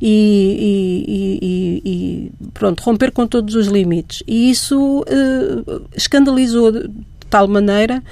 e, 0.00 1.82
e 1.84 2.32
pronto, 2.52 2.82
romper 2.82 3.10
com 3.10 3.26
todos 3.26 3.54
os 3.54 3.66
limites. 3.68 4.22
E 4.26 4.50
isso 4.50 5.00
uh, 5.00 5.88
escandalizou 5.96 6.72
de 6.72 6.90
tal 7.30 7.48
maneira 7.48 8.02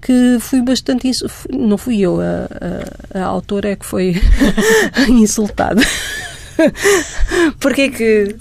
que 0.00 0.38
fui 0.40 0.62
bastante. 0.62 1.10
Não 1.52 1.76
fui 1.76 2.00
eu, 2.00 2.20
a, 2.20 3.18
a, 3.18 3.20
a 3.20 3.24
autora 3.24 3.70
é 3.70 3.76
que 3.76 3.86
foi 3.86 4.16
insultada. 5.08 5.82
Porquê 7.60 7.90
que 7.90 8.36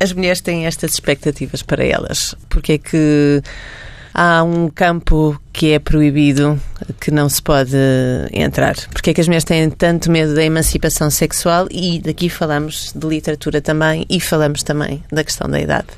as 0.00 0.12
mulheres 0.12 0.40
têm 0.40 0.66
estas 0.66 0.92
expectativas 0.92 1.62
para 1.62 1.84
elas? 1.84 2.34
Porquê 2.48 2.78
que 2.78 3.42
há 4.14 4.42
um 4.42 4.68
campo 4.68 5.40
que 5.52 5.72
é 5.72 5.78
proibido, 5.78 6.60
que 7.00 7.10
não 7.10 7.28
se 7.28 7.42
pode 7.42 7.76
entrar. 8.32 8.74
Porque 8.90 9.10
é 9.10 9.14
que 9.14 9.20
as 9.20 9.26
mulheres 9.26 9.44
têm 9.44 9.70
tanto 9.70 10.10
medo 10.10 10.34
da 10.34 10.44
emancipação 10.44 11.10
sexual 11.10 11.66
e 11.70 12.00
daqui 12.00 12.28
falamos 12.28 12.92
de 12.94 13.06
literatura 13.06 13.60
também 13.60 14.06
e 14.08 14.20
falamos 14.20 14.62
também 14.62 15.02
da 15.10 15.22
questão 15.22 15.48
da 15.48 15.60
idade. 15.60 15.88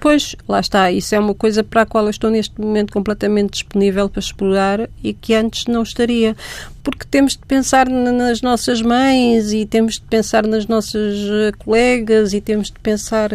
Pois, 0.00 0.36
lá 0.48 0.60
está. 0.60 0.92
Isso 0.92 1.14
é 1.14 1.18
uma 1.18 1.34
coisa 1.34 1.64
para 1.64 1.82
a 1.82 1.86
qual 1.86 2.04
eu 2.04 2.10
estou 2.10 2.30
neste 2.30 2.60
momento 2.60 2.92
completamente 2.92 3.50
disponível 3.52 4.08
para 4.08 4.20
explorar 4.20 4.88
e 5.02 5.12
que 5.12 5.34
antes 5.34 5.66
não 5.66 5.82
estaria. 5.82 6.36
Porque 6.84 7.04
temos 7.10 7.32
de 7.32 7.44
pensar 7.44 7.88
nas 7.88 8.40
nossas 8.40 8.80
mães 8.80 9.52
e 9.52 9.66
temos 9.66 9.94
de 9.94 10.02
pensar 10.02 10.46
nas 10.46 10.66
nossas 10.66 11.16
eh, 11.16 11.52
colegas 11.58 12.32
e 12.32 12.40
temos 12.40 12.68
de 12.68 12.78
pensar, 12.78 13.30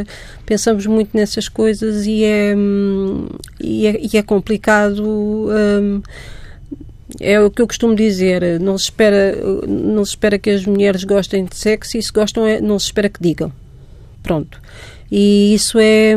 pensamos 0.45 0.85
muito 0.85 1.15
nessas 1.15 1.49
coisas 1.49 2.05
e 2.05 2.23
é, 2.23 2.55
hum, 2.55 3.27
e 3.59 3.85
é, 3.85 3.99
e 4.01 4.17
é 4.17 4.23
complicado. 4.23 5.03
Hum, 5.03 6.01
é 7.19 7.39
o 7.39 7.51
que 7.51 7.61
eu 7.61 7.67
costumo 7.67 7.93
dizer, 7.93 8.59
não 8.59 8.75
se 8.75 8.85
espera, 8.85 9.35
não 9.67 10.03
se 10.03 10.11
espera 10.11 10.39
que 10.39 10.49
as 10.49 10.65
mulheres 10.65 11.03
gostem 11.03 11.45
de 11.45 11.55
sexo 11.55 11.95
e 11.97 12.01
se 12.01 12.11
gostam, 12.11 12.47
é, 12.47 12.59
não 12.59 12.79
se 12.79 12.87
espera 12.87 13.07
que 13.07 13.21
digam. 13.21 13.51
Pronto. 14.23 14.59
E 15.11 15.53
isso 15.53 15.77
é. 15.79 16.15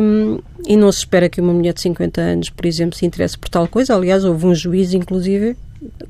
E 0.67 0.75
não 0.75 0.91
se 0.91 0.99
espera 0.99 1.29
que 1.29 1.39
uma 1.39 1.53
mulher 1.53 1.73
de 1.73 1.81
50 1.81 2.19
anos, 2.19 2.49
por 2.49 2.65
exemplo, 2.65 2.97
se 2.97 3.05
interesse 3.05 3.37
por 3.37 3.49
tal 3.49 3.67
coisa. 3.67 3.95
Aliás, 3.95 4.25
houve 4.25 4.45
um 4.45 4.55
juiz, 4.55 4.93
inclusive, 4.93 5.55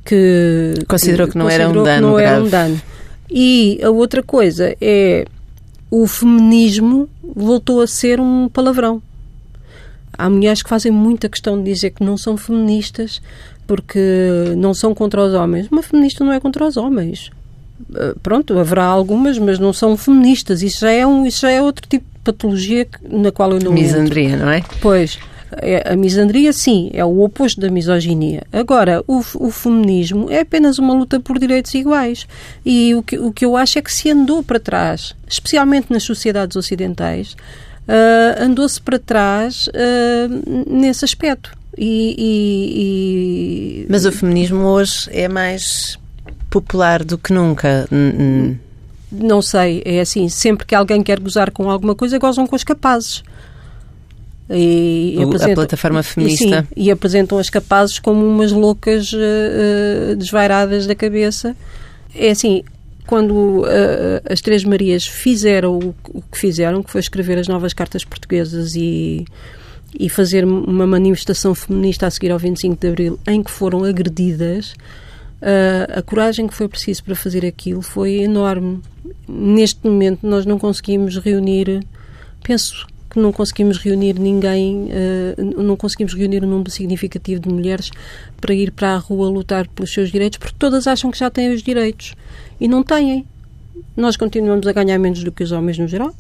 que. 0.06 0.74
Considerou 0.88 1.28
que, 1.28 1.38
não 1.38 1.50
era 1.50 1.70
um 1.70 1.84
dano. 1.84 2.08
não 2.08 2.20
era 2.20 2.42
um 2.42 2.48
dano. 2.48 2.82
E 3.30 3.80
a 3.84 3.90
outra 3.90 4.24
coisa 4.24 4.76
é. 4.80 5.26
O 5.90 6.06
feminismo 6.06 7.08
voltou 7.24 7.80
a 7.80 7.88
ser 7.88 8.20
um 8.20 8.50
palavrão. 8.50 9.02
Há 10.18 10.30
mulheres 10.30 10.62
que 10.62 10.68
fazem 10.68 10.92
muita 10.92 11.30
questão 11.30 11.58
de 11.58 11.72
dizer 11.72 11.92
que 11.92 12.04
não 12.04 12.18
são 12.18 12.36
feministas 12.36 13.22
porque 13.66 14.54
não 14.58 14.74
são 14.74 14.94
contra 14.94 15.24
os 15.24 15.34
homens. 15.34 15.68
Uma 15.70 15.82
feminista 15.82 16.26
não 16.26 16.34
é 16.34 16.40
contra 16.40 16.66
os 16.66 16.76
homens. 16.76 17.30
Eh, 17.94 18.16
pronto, 18.24 18.58
haverá 18.58 18.86
algumas, 18.86 19.38
mas 19.38 19.60
não 19.60 19.72
são 19.74 19.96
feministas. 19.96 20.62
Isso 20.62 20.80
já 20.82 20.92
é, 20.92 21.06
um, 21.06 21.26
isso 21.26 21.42
já 21.42 21.52
é 21.52 21.62
outro 21.62 21.88
tipo 21.88 22.06
patologia 22.28 22.88
na 23.10 23.32
qual 23.32 23.52
eu 23.52 23.60
não 23.60 23.72
Misandria, 23.72 24.30
entro. 24.30 24.46
não 24.46 24.52
é? 24.52 24.64
Pois. 24.82 25.20
É, 25.62 25.94
a 25.94 25.96
misandria, 25.96 26.52
sim, 26.52 26.90
é 26.94 27.06
o 27.06 27.22
oposto 27.22 27.62
da 27.62 27.70
misoginia. 27.70 28.44
Agora, 28.52 29.02
o, 29.08 29.20
o, 29.36 29.50
feminismo 29.50 30.30
é 30.30 30.42
apenas 30.42 30.78
uma 30.78 30.94
luta 30.94 31.22
por 31.22 31.40
direitos 31.40 31.74
iguais. 31.74 32.28
E 32.66 32.94
o 32.94 33.02
que, 33.02 33.18
o 33.18 33.32
que 33.32 33.46
eu 33.46 33.56
acho 33.56 33.80
é 33.80 33.82
que 33.82 33.94
se 33.94 34.12
andou 34.12 34.44
para 34.44 34.60
trás, 34.60 35.16
especialmente 35.26 35.88
nas 35.90 36.04
sociedades 36.04 36.58
ocidentais, 36.58 37.34
uh, 37.88 38.44
andou-se 38.44 38.82
para 38.82 39.00
trás 39.00 39.68
uh, 39.70 40.70
nesse 40.70 41.06
aspecto. 41.06 41.54
E, 41.78 42.16
e, 42.18 43.84
e... 43.84 43.88
Mas 43.90 44.06
o 44.06 44.12
feminismo 44.12 44.66
hoje 44.66 45.08
é 45.12 45.30
mais 45.30 45.98
popular 46.50 47.06
do 47.06 47.18
que 47.18 47.32
nunca. 47.32 47.88
Não 49.12 49.42
sei, 49.42 49.82
é 49.86 50.02
assim, 50.02 50.28
sempre 50.28 50.66
que 50.66 50.76
alguém 50.76 51.02
quer 51.02 51.20
gozar 51.20 51.52
com 51.52 51.70
alguma 51.70 51.96
coisa, 51.96 52.18
gozam 52.18 52.46
com 52.46 52.56
os 52.56 52.64
capazes. 52.64 53.24
E, 54.50 55.18
o, 55.18 55.52
a 55.52 55.56
plataforma 55.56 56.02
feminista. 56.04 56.62
Sim, 56.62 56.68
e 56.76 56.90
apresentam 56.90 57.38
as 57.38 57.50
capazes 57.50 58.00
como 58.00 58.26
umas 58.26 58.52
loucas 58.52 59.12
uh, 59.12 60.16
desvairadas 60.16 60.88
da 60.88 60.96
cabeça. 60.96 61.56
É 62.16 62.30
assim, 62.30 62.64
quando 63.06 63.62
uh, 63.62 63.66
as 64.30 64.40
Três 64.40 64.64
Marias 64.64 65.06
fizeram 65.06 65.78
o, 65.78 65.96
o, 66.10 66.22
que 66.22 66.38
fizeram, 66.38 66.82
que 66.82 66.92
foi 66.92 67.02
escrever 67.02 67.38
as 67.38 67.48
novas 67.48 67.74
cartas 67.74 68.06
portuguesas 68.06 68.76
e, 68.76 69.26
e 70.00 70.10
fazer 70.10 70.46
uma 70.46 70.88
manifestação 70.88 71.54
feminista 71.54 72.08
a 72.08 72.12
seguir 72.12 72.32
ao 72.32 72.40
25 72.40 72.80
de 72.80 72.88
Abril, 72.88 73.20
em 73.28 73.44
que 73.44 73.52
foram 73.52 73.84
agredidas, 73.84 74.76
uh, 75.42 76.00
a 76.00 76.02
coragem 76.02 76.48
que 76.48 76.54
foi 76.54 76.68
preciso 76.68 77.04
para 77.04 77.16
fazer 77.16 77.46
aquilo 77.46 77.82
foi 77.82 78.22
enorme. 78.22 78.82
Neste 79.28 79.86
momento, 79.86 80.26
nós 80.28 80.46
não 80.46 80.58
conseguimos 80.58 81.18
reunir, 81.18 81.86
penso 82.44 82.88
que 83.10 83.20
não 83.20 83.32
conseguimos 83.32 83.78
reunir 83.78 84.20
ninguém, 84.20 84.90
uh, 84.90 85.62
não 85.64 85.76
conseguimos 85.76 86.14
reunir 86.14 86.44
um 86.44 86.48
número 86.48 86.70
significativo 86.70 87.42
de 87.42 87.50
mulheres 87.50 87.92
para 88.40 88.54
ir 88.54 88.72
para 88.72 88.94
a 88.94 88.98
rua 88.98 89.30
lutar 89.30 89.68
pelos 89.68 89.94
seus 89.94 90.12
direitos, 90.12 90.38
porque 90.38 90.56
todas 90.58 90.88
acham 90.88 91.12
que 91.12 91.18
já 91.18 91.30
têm 91.30 91.54
os 91.54 91.62
direitos 91.62 92.16
e 92.60 92.68
não 92.68 92.84
têm. 92.84 93.26
Nós 93.96 94.18
continuamos 94.18 94.68
a 94.68 94.74
ganhar 94.74 94.98
menos 94.98 95.24
do 95.24 95.32
que 95.32 95.44
os 95.44 95.52
homens 95.52 95.78
no 95.78 95.88
geral. 95.88 96.14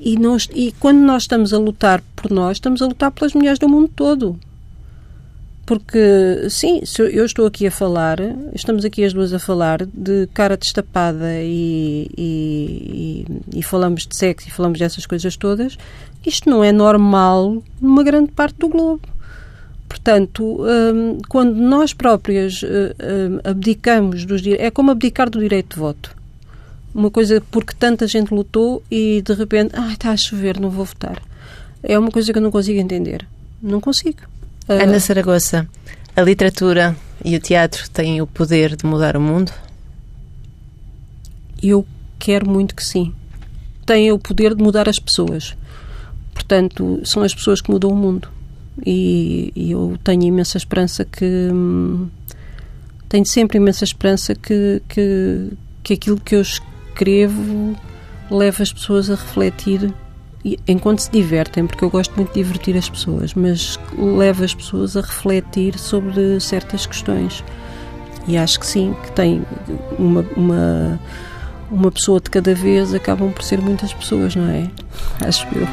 E, 0.00 0.16
nós, 0.16 0.48
e 0.54 0.72
quando 0.78 0.98
nós 0.98 1.24
estamos 1.24 1.52
a 1.52 1.58
lutar 1.58 2.02
por 2.14 2.30
nós, 2.30 2.58
estamos 2.58 2.80
a 2.80 2.86
lutar 2.86 3.10
pelas 3.10 3.34
mulheres 3.34 3.58
do 3.58 3.68
mundo 3.68 3.90
todo. 3.94 4.38
Porque, 5.68 6.48
sim, 6.48 6.80
eu 7.12 7.26
estou 7.26 7.44
aqui 7.44 7.66
a 7.66 7.70
falar, 7.70 8.16
estamos 8.54 8.86
aqui 8.86 9.04
as 9.04 9.12
duas 9.12 9.34
a 9.34 9.38
falar 9.38 9.84
de 9.84 10.26
cara 10.32 10.56
destapada 10.56 11.42
e, 11.42 12.08
e, 12.16 13.26
e, 13.52 13.58
e 13.58 13.62
falamos 13.62 14.06
de 14.06 14.16
sexo 14.16 14.48
e 14.48 14.50
falamos 14.50 14.78
dessas 14.78 15.04
coisas 15.04 15.36
todas, 15.36 15.76
isto 16.24 16.48
não 16.48 16.64
é 16.64 16.72
normal 16.72 17.62
numa 17.82 18.02
grande 18.02 18.32
parte 18.32 18.56
do 18.60 18.68
globo. 18.70 19.06
Portanto, 19.86 20.58
hum, 20.62 21.18
quando 21.28 21.56
nós 21.56 21.92
próprias 21.92 22.62
hum, 22.62 23.38
abdicamos 23.44 24.24
dos 24.24 24.40
direitos, 24.40 24.66
é 24.68 24.70
como 24.70 24.90
abdicar 24.90 25.28
do 25.28 25.38
direito 25.38 25.74
de 25.74 25.80
voto. 25.80 26.16
Uma 26.94 27.10
coisa 27.10 27.42
porque 27.50 27.74
tanta 27.78 28.06
gente 28.06 28.32
lutou 28.32 28.82
e 28.90 29.20
de 29.20 29.34
repente, 29.34 29.74
ah, 29.76 29.92
está 29.92 30.12
a 30.12 30.16
chover, 30.16 30.58
não 30.58 30.70
vou 30.70 30.86
votar. 30.86 31.20
É 31.82 31.98
uma 31.98 32.10
coisa 32.10 32.32
que 32.32 32.38
eu 32.38 32.42
não 32.42 32.50
consigo 32.50 32.80
entender. 32.80 33.26
Não 33.62 33.82
consigo. 33.82 34.37
Ana 34.68 35.00
Saragossa, 35.00 35.66
a 36.14 36.20
literatura 36.20 36.94
e 37.24 37.34
o 37.34 37.40
teatro 37.40 37.88
têm 37.88 38.20
o 38.20 38.26
poder 38.26 38.76
de 38.76 38.84
mudar 38.84 39.16
o 39.16 39.20
mundo? 39.20 39.50
Eu 41.62 41.86
quero 42.18 42.46
muito 42.46 42.74
que 42.74 42.84
sim. 42.84 43.14
Têm 43.86 44.12
o 44.12 44.18
poder 44.18 44.54
de 44.54 44.62
mudar 44.62 44.86
as 44.86 44.98
pessoas. 44.98 45.56
Portanto, 46.34 47.00
são 47.02 47.22
as 47.22 47.34
pessoas 47.34 47.62
que 47.62 47.70
mudam 47.70 47.90
o 47.90 47.96
mundo. 47.96 48.28
E, 48.84 49.50
e 49.56 49.70
eu 49.70 49.98
tenho 50.04 50.24
imensa 50.24 50.58
esperança 50.58 51.02
que. 51.02 51.24
Hum, 51.24 52.10
tenho 53.08 53.24
sempre 53.24 53.56
imensa 53.56 53.84
esperança 53.84 54.34
que, 54.34 54.82
que, 54.86 55.50
que 55.82 55.94
aquilo 55.94 56.20
que 56.20 56.36
eu 56.36 56.42
escrevo 56.42 57.74
leve 58.30 58.62
as 58.62 58.70
pessoas 58.70 59.08
a 59.08 59.14
refletir 59.14 59.94
enquanto 60.66 61.00
se 61.00 61.10
divertem, 61.10 61.66
porque 61.66 61.84
eu 61.84 61.90
gosto 61.90 62.14
muito 62.14 62.28
de 62.28 62.42
divertir 62.42 62.76
as 62.76 62.88
pessoas, 62.88 63.34
mas 63.34 63.78
leva 63.96 64.44
as 64.44 64.54
pessoas 64.54 64.96
a 64.96 65.00
refletir 65.00 65.78
sobre 65.78 66.38
certas 66.40 66.86
questões. 66.86 67.44
E 68.26 68.36
acho 68.36 68.60
que 68.60 68.66
sim, 68.66 68.94
que 69.02 69.12
tem 69.12 69.42
uma, 69.98 70.24
uma, 70.36 71.00
uma 71.70 71.90
pessoa 71.90 72.20
de 72.20 72.30
cada 72.30 72.54
vez 72.54 72.94
acabam 72.94 73.32
por 73.32 73.42
ser 73.42 73.60
muitas 73.60 73.92
pessoas, 73.92 74.36
não 74.36 74.48
é? 74.48 74.70
Acho 75.20 75.46
eu. 75.56 75.66